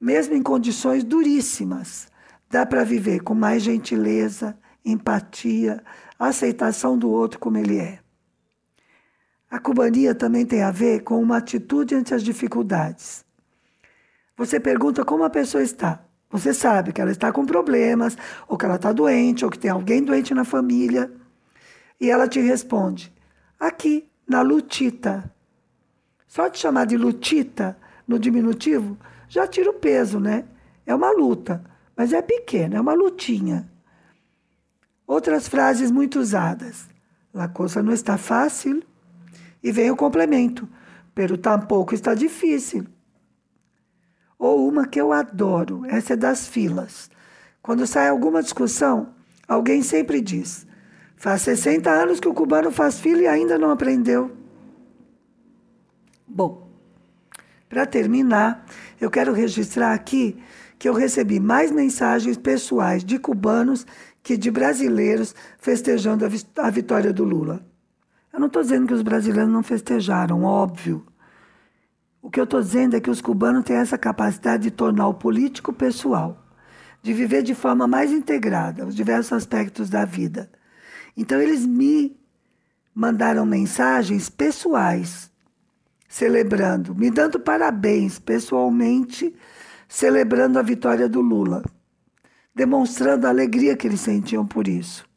mesmo 0.00 0.34
em 0.34 0.42
condições 0.42 1.04
duríssimas, 1.04 2.08
dá 2.48 2.66
para 2.66 2.84
viver 2.84 3.22
com 3.22 3.34
mais 3.34 3.62
gentileza, 3.62 4.58
empatia, 4.84 5.82
aceitação 6.18 6.98
do 6.98 7.10
outro 7.10 7.38
como 7.38 7.58
ele 7.58 7.78
é. 7.78 8.00
A 9.50 9.58
cubania 9.58 10.14
também 10.14 10.46
tem 10.46 10.62
a 10.62 10.70
ver 10.70 11.02
com 11.02 11.20
uma 11.20 11.36
atitude 11.36 11.94
ante 11.94 12.14
as 12.14 12.22
dificuldades. 12.22 13.24
Você 14.36 14.58
pergunta 14.58 15.04
como 15.04 15.24
a 15.24 15.30
pessoa 15.30 15.62
está. 15.62 16.04
Você 16.30 16.54
sabe 16.54 16.92
que 16.92 17.00
ela 17.00 17.10
está 17.10 17.32
com 17.32 17.44
problemas, 17.44 18.16
ou 18.46 18.56
que 18.56 18.64
ela 18.64 18.76
está 18.76 18.92
doente, 18.92 19.44
ou 19.44 19.50
que 19.50 19.58
tem 19.58 19.70
alguém 19.70 20.02
doente 20.02 20.32
na 20.32 20.44
família. 20.44 21.10
E 22.00 22.08
ela 22.08 22.28
te 22.28 22.40
responde: 22.40 23.12
aqui, 23.58 24.08
na 24.28 24.40
lutita. 24.42 25.30
Só 26.28 26.48
te 26.48 26.60
chamar 26.60 26.86
de 26.86 26.96
lutita, 26.96 27.76
no 28.06 28.18
diminutivo, 28.18 28.96
já 29.28 29.46
tira 29.46 29.70
o 29.70 29.74
peso, 29.74 30.20
né? 30.20 30.44
É 30.86 30.94
uma 30.94 31.10
luta, 31.10 31.64
mas 31.96 32.12
é 32.12 32.22
pequena, 32.22 32.76
é 32.76 32.80
uma 32.80 32.94
lutinha. 32.94 33.68
Outras 35.06 35.48
frases 35.48 35.90
muito 35.90 36.20
usadas. 36.20 36.88
La 37.34 37.48
coisa 37.48 37.82
não 37.82 37.92
está 37.92 38.16
fácil. 38.16 38.82
E 39.60 39.72
vem 39.72 39.90
o 39.90 39.96
complemento. 39.96 40.68
Pero 41.12 41.36
tampouco 41.36 41.94
está 41.94 42.14
difícil. 42.14 42.86
Ou 44.40 44.66
uma 44.66 44.86
que 44.86 44.98
eu 44.98 45.12
adoro, 45.12 45.82
essa 45.84 46.14
é 46.14 46.16
das 46.16 46.48
filas. 46.48 47.10
Quando 47.60 47.86
sai 47.86 48.08
alguma 48.08 48.42
discussão, 48.42 49.10
alguém 49.46 49.82
sempre 49.82 50.22
diz: 50.22 50.66
faz 51.14 51.42
60 51.42 51.90
anos 51.90 52.18
que 52.18 52.26
o 52.26 52.32
cubano 52.32 52.70
faz 52.70 52.98
fila 52.98 53.20
e 53.20 53.26
ainda 53.26 53.58
não 53.58 53.70
aprendeu. 53.70 54.30
Bom, 56.26 56.70
para 57.68 57.84
terminar, 57.84 58.64
eu 58.98 59.10
quero 59.10 59.34
registrar 59.34 59.92
aqui 59.92 60.42
que 60.78 60.88
eu 60.88 60.94
recebi 60.94 61.38
mais 61.38 61.70
mensagens 61.70 62.38
pessoais 62.38 63.04
de 63.04 63.18
cubanos 63.18 63.86
que 64.22 64.38
de 64.38 64.50
brasileiros 64.50 65.34
festejando 65.58 66.24
a 66.56 66.70
vitória 66.70 67.12
do 67.12 67.24
Lula. 67.24 67.62
Eu 68.32 68.40
não 68.40 68.46
estou 68.46 68.62
dizendo 68.62 68.86
que 68.86 68.94
os 68.94 69.02
brasileiros 69.02 69.52
não 69.52 69.62
festejaram, 69.62 70.44
óbvio. 70.44 71.04
O 72.22 72.30
que 72.30 72.38
eu 72.38 72.44
estou 72.44 72.60
dizendo 72.60 72.96
é 72.96 73.00
que 73.00 73.10
os 73.10 73.20
cubanos 73.20 73.64
têm 73.64 73.76
essa 73.76 73.96
capacidade 73.96 74.64
de 74.64 74.70
tornar 74.70 75.08
o 75.08 75.14
político 75.14 75.72
pessoal, 75.72 76.44
de 77.02 77.14
viver 77.14 77.42
de 77.42 77.54
forma 77.54 77.86
mais 77.86 78.12
integrada 78.12 78.86
os 78.86 78.94
diversos 78.94 79.32
aspectos 79.32 79.88
da 79.88 80.04
vida. 80.04 80.50
Então, 81.16 81.40
eles 81.40 81.64
me 81.64 82.18
mandaram 82.94 83.46
mensagens 83.46 84.28
pessoais 84.28 85.30
celebrando, 86.10 86.92
me 86.92 87.08
dando 87.08 87.38
parabéns 87.38 88.18
pessoalmente, 88.18 89.34
celebrando 89.88 90.58
a 90.58 90.62
vitória 90.62 91.08
do 91.08 91.20
Lula, 91.20 91.62
demonstrando 92.52 93.26
a 93.26 93.30
alegria 93.30 93.76
que 93.76 93.86
eles 93.86 94.00
sentiam 94.00 94.44
por 94.44 94.66
isso. 94.66 95.08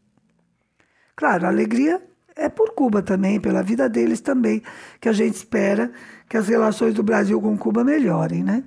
Claro, 1.16 1.47
a 1.47 1.49
alegria 1.49 2.01
é 2.36 2.50
por 2.50 2.74
Cuba 2.74 3.02
também, 3.02 3.40
pela 3.40 3.62
vida 3.62 3.88
deles 3.88 4.22
também, 4.22 4.62
que 5.00 5.08
a 5.08 5.14
gente 5.14 5.36
espera 5.36 5.92
que 6.28 6.38
as 6.38 6.48
relações 6.48 6.94
do 6.94 7.04
Brasil 7.04 7.40
com 7.42 7.58
Cuba 7.58 7.84
melhorem, 7.84 8.44
né? 8.44 8.64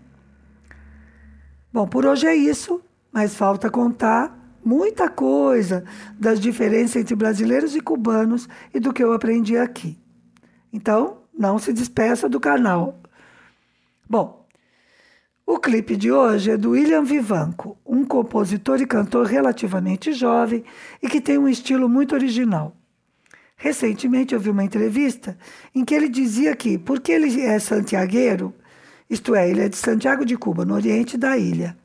Bom, 1.72 1.86
por 1.86 2.06
hoje 2.06 2.26
é 2.26 2.34
isso, 2.34 2.80
mas 3.12 3.34
falta 3.34 3.68
contar 3.68 4.36
muita 4.64 5.08
coisa 5.08 5.84
das 6.18 6.40
diferenças 6.40 6.96
entre 6.96 7.14
brasileiros 7.14 7.76
e 7.76 7.80
cubanos 7.80 8.48
e 8.72 8.80
do 8.80 8.92
que 8.92 9.02
eu 9.02 9.12
aprendi 9.12 9.56
aqui. 9.56 9.98
Então, 10.72 11.18
não 11.36 11.58
se 11.58 11.72
despeça 11.72 12.28
do 12.28 12.40
canal. 12.40 13.00
Bom, 14.08 14.46
o 15.46 15.58
clipe 15.58 15.96
de 15.96 16.10
hoje 16.10 16.50
é 16.50 16.56
do 16.56 16.70
William 16.70 17.04
Vivanco, 17.04 17.78
um 17.86 18.04
compositor 18.04 18.80
e 18.80 18.86
cantor 18.86 19.26
relativamente 19.26 20.12
jovem 20.12 20.64
e 21.02 21.08
que 21.08 21.20
tem 21.20 21.38
um 21.38 21.48
estilo 21.48 21.88
muito 21.88 22.14
original. 22.14 22.74
Recentemente 23.56 24.34
eu 24.34 24.40
vi 24.40 24.50
uma 24.50 24.64
entrevista 24.64 25.36
em 25.74 25.84
que 25.84 25.94
ele 25.94 26.08
dizia 26.08 26.54
que, 26.54 26.76
porque 26.76 27.10
ele 27.10 27.40
é 27.40 27.58
santiagueiro, 27.58 28.54
isto 29.08 29.34
é, 29.34 29.48
ele 29.48 29.62
é 29.62 29.68
de 29.68 29.76
Santiago 29.76 30.24
de 30.24 30.36
Cuba, 30.36 30.64
no 30.64 30.74
oriente 30.74 31.16
da 31.16 31.38
ilha, 31.38 31.76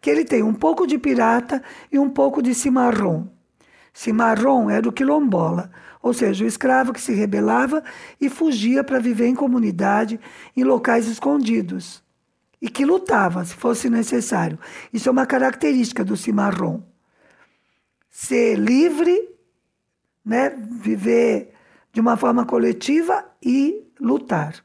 que 0.00 0.08
ele 0.08 0.24
tem 0.24 0.42
um 0.42 0.54
pouco 0.54 0.86
de 0.86 0.96
pirata 0.96 1.62
e 1.90 1.98
um 1.98 2.08
pouco 2.08 2.40
de 2.40 2.54
cimarrão. 2.54 3.30
Cimarrão 3.92 4.70
era 4.70 4.88
o 4.88 4.92
quilombola, 4.92 5.70
ou 6.00 6.14
seja, 6.14 6.44
o 6.44 6.48
escravo 6.48 6.92
que 6.92 7.00
se 7.00 7.12
rebelava 7.12 7.82
e 8.20 8.28
fugia 8.28 8.84
para 8.84 9.00
viver 9.00 9.26
em 9.26 9.34
comunidade, 9.34 10.20
em 10.56 10.62
locais 10.62 11.08
escondidos, 11.08 12.02
e 12.62 12.68
que 12.68 12.84
lutava, 12.84 13.44
se 13.44 13.54
fosse 13.54 13.90
necessário. 13.90 14.58
Isso 14.92 15.08
é 15.08 15.12
uma 15.12 15.26
característica 15.26 16.04
do 16.04 16.16
cimarrão. 16.16 16.86
Ser 18.08 18.56
livre, 18.56 19.37
né, 20.28 20.50
viver 20.50 21.54
de 21.90 22.00
uma 22.00 22.16
forma 22.16 22.44
coletiva 22.44 23.24
e 23.42 23.82
lutar. 23.98 24.62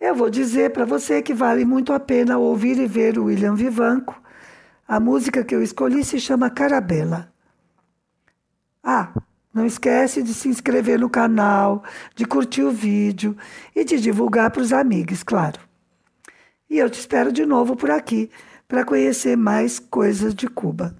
Eu 0.00 0.14
vou 0.14 0.30
dizer 0.30 0.72
para 0.72 0.84
você 0.84 1.20
que 1.20 1.34
vale 1.34 1.64
muito 1.64 1.92
a 1.92 1.98
pena 1.98 2.38
ouvir 2.38 2.78
e 2.78 2.86
ver 2.86 3.18
o 3.18 3.24
William 3.24 3.56
Vivanco. 3.56 4.22
A 4.86 5.00
música 5.00 5.42
que 5.42 5.52
eu 5.52 5.60
escolhi 5.60 6.04
se 6.04 6.20
chama 6.20 6.48
Carabela. 6.48 7.32
Ah, 8.82 9.12
não 9.52 9.66
esquece 9.66 10.22
de 10.22 10.32
se 10.32 10.48
inscrever 10.48 11.00
no 11.00 11.10
canal, 11.10 11.82
de 12.14 12.24
curtir 12.24 12.62
o 12.62 12.70
vídeo 12.70 13.36
e 13.74 13.84
de 13.84 14.00
divulgar 14.00 14.52
para 14.52 14.62
os 14.62 14.72
amigos, 14.72 15.24
claro. 15.24 15.58
E 16.70 16.78
eu 16.78 16.88
te 16.88 17.00
espero 17.00 17.32
de 17.32 17.44
novo 17.44 17.74
por 17.74 17.90
aqui 17.90 18.30
para 18.68 18.84
conhecer 18.84 19.36
mais 19.36 19.80
coisas 19.80 20.32
de 20.32 20.46
Cuba. 20.46 20.94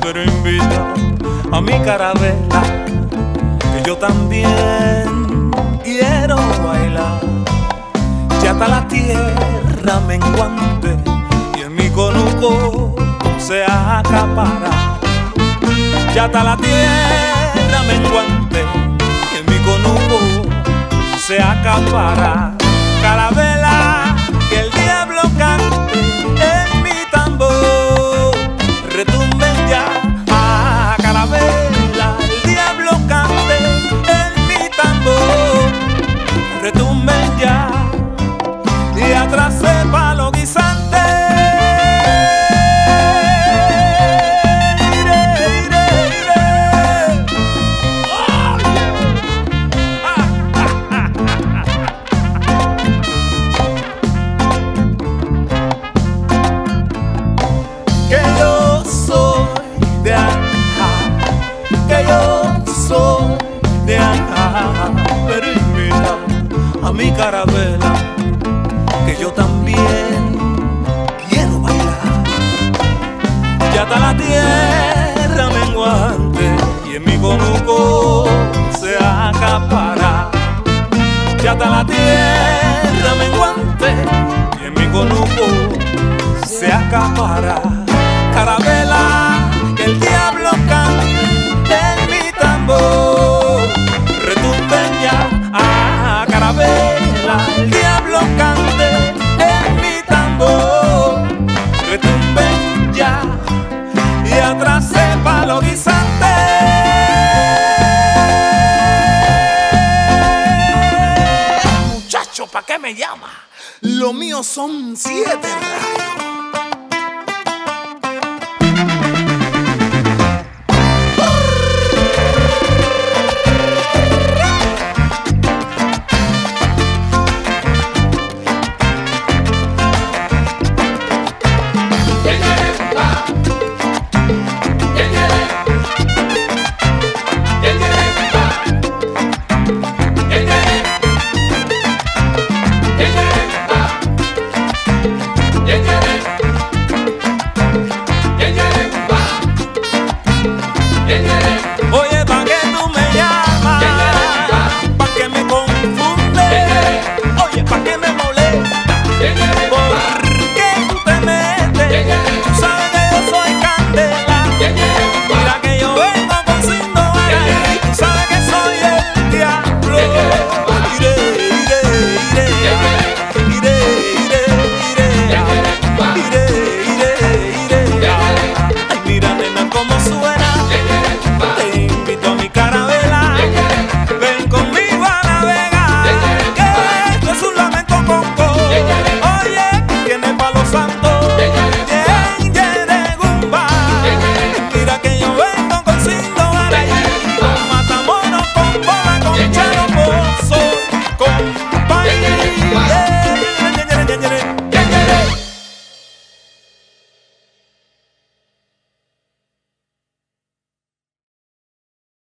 Pero 0.00 0.22
invita 0.22 0.94
a 1.50 1.60
mi 1.60 1.72
carabela, 1.80 2.62
que 3.60 3.82
yo 3.84 3.96
también 3.96 5.50
quiero 5.82 6.36
bailar. 6.64 7.20
Ya 8.42 8.52
está 8.52 8.68
la 8.68 8.86
tierra 8.86 10.00
menguante 10.06 10.96
y 11.58 11.62
en 11.62 11.74
mi 11.74 11.90
conuco 11.90 12.94
se 13.38 13.64
acapara. 13.64 14.98
Ya 16.14 16.26
está 16.26 16.44
la 16.44 16.56
tierra 16.56 17.82
menguante 17.88 18.64
y 19.32 19.38
en 19.38 19.46
mi 19.46 19.58
conuco 19.64 20.18
se 21.18 21.42
acapara. 21.42 22.52
Carabela, 23.02 23.57
retumben 37.38 37.40
ya 37.40 37.70
y 38.96 39.77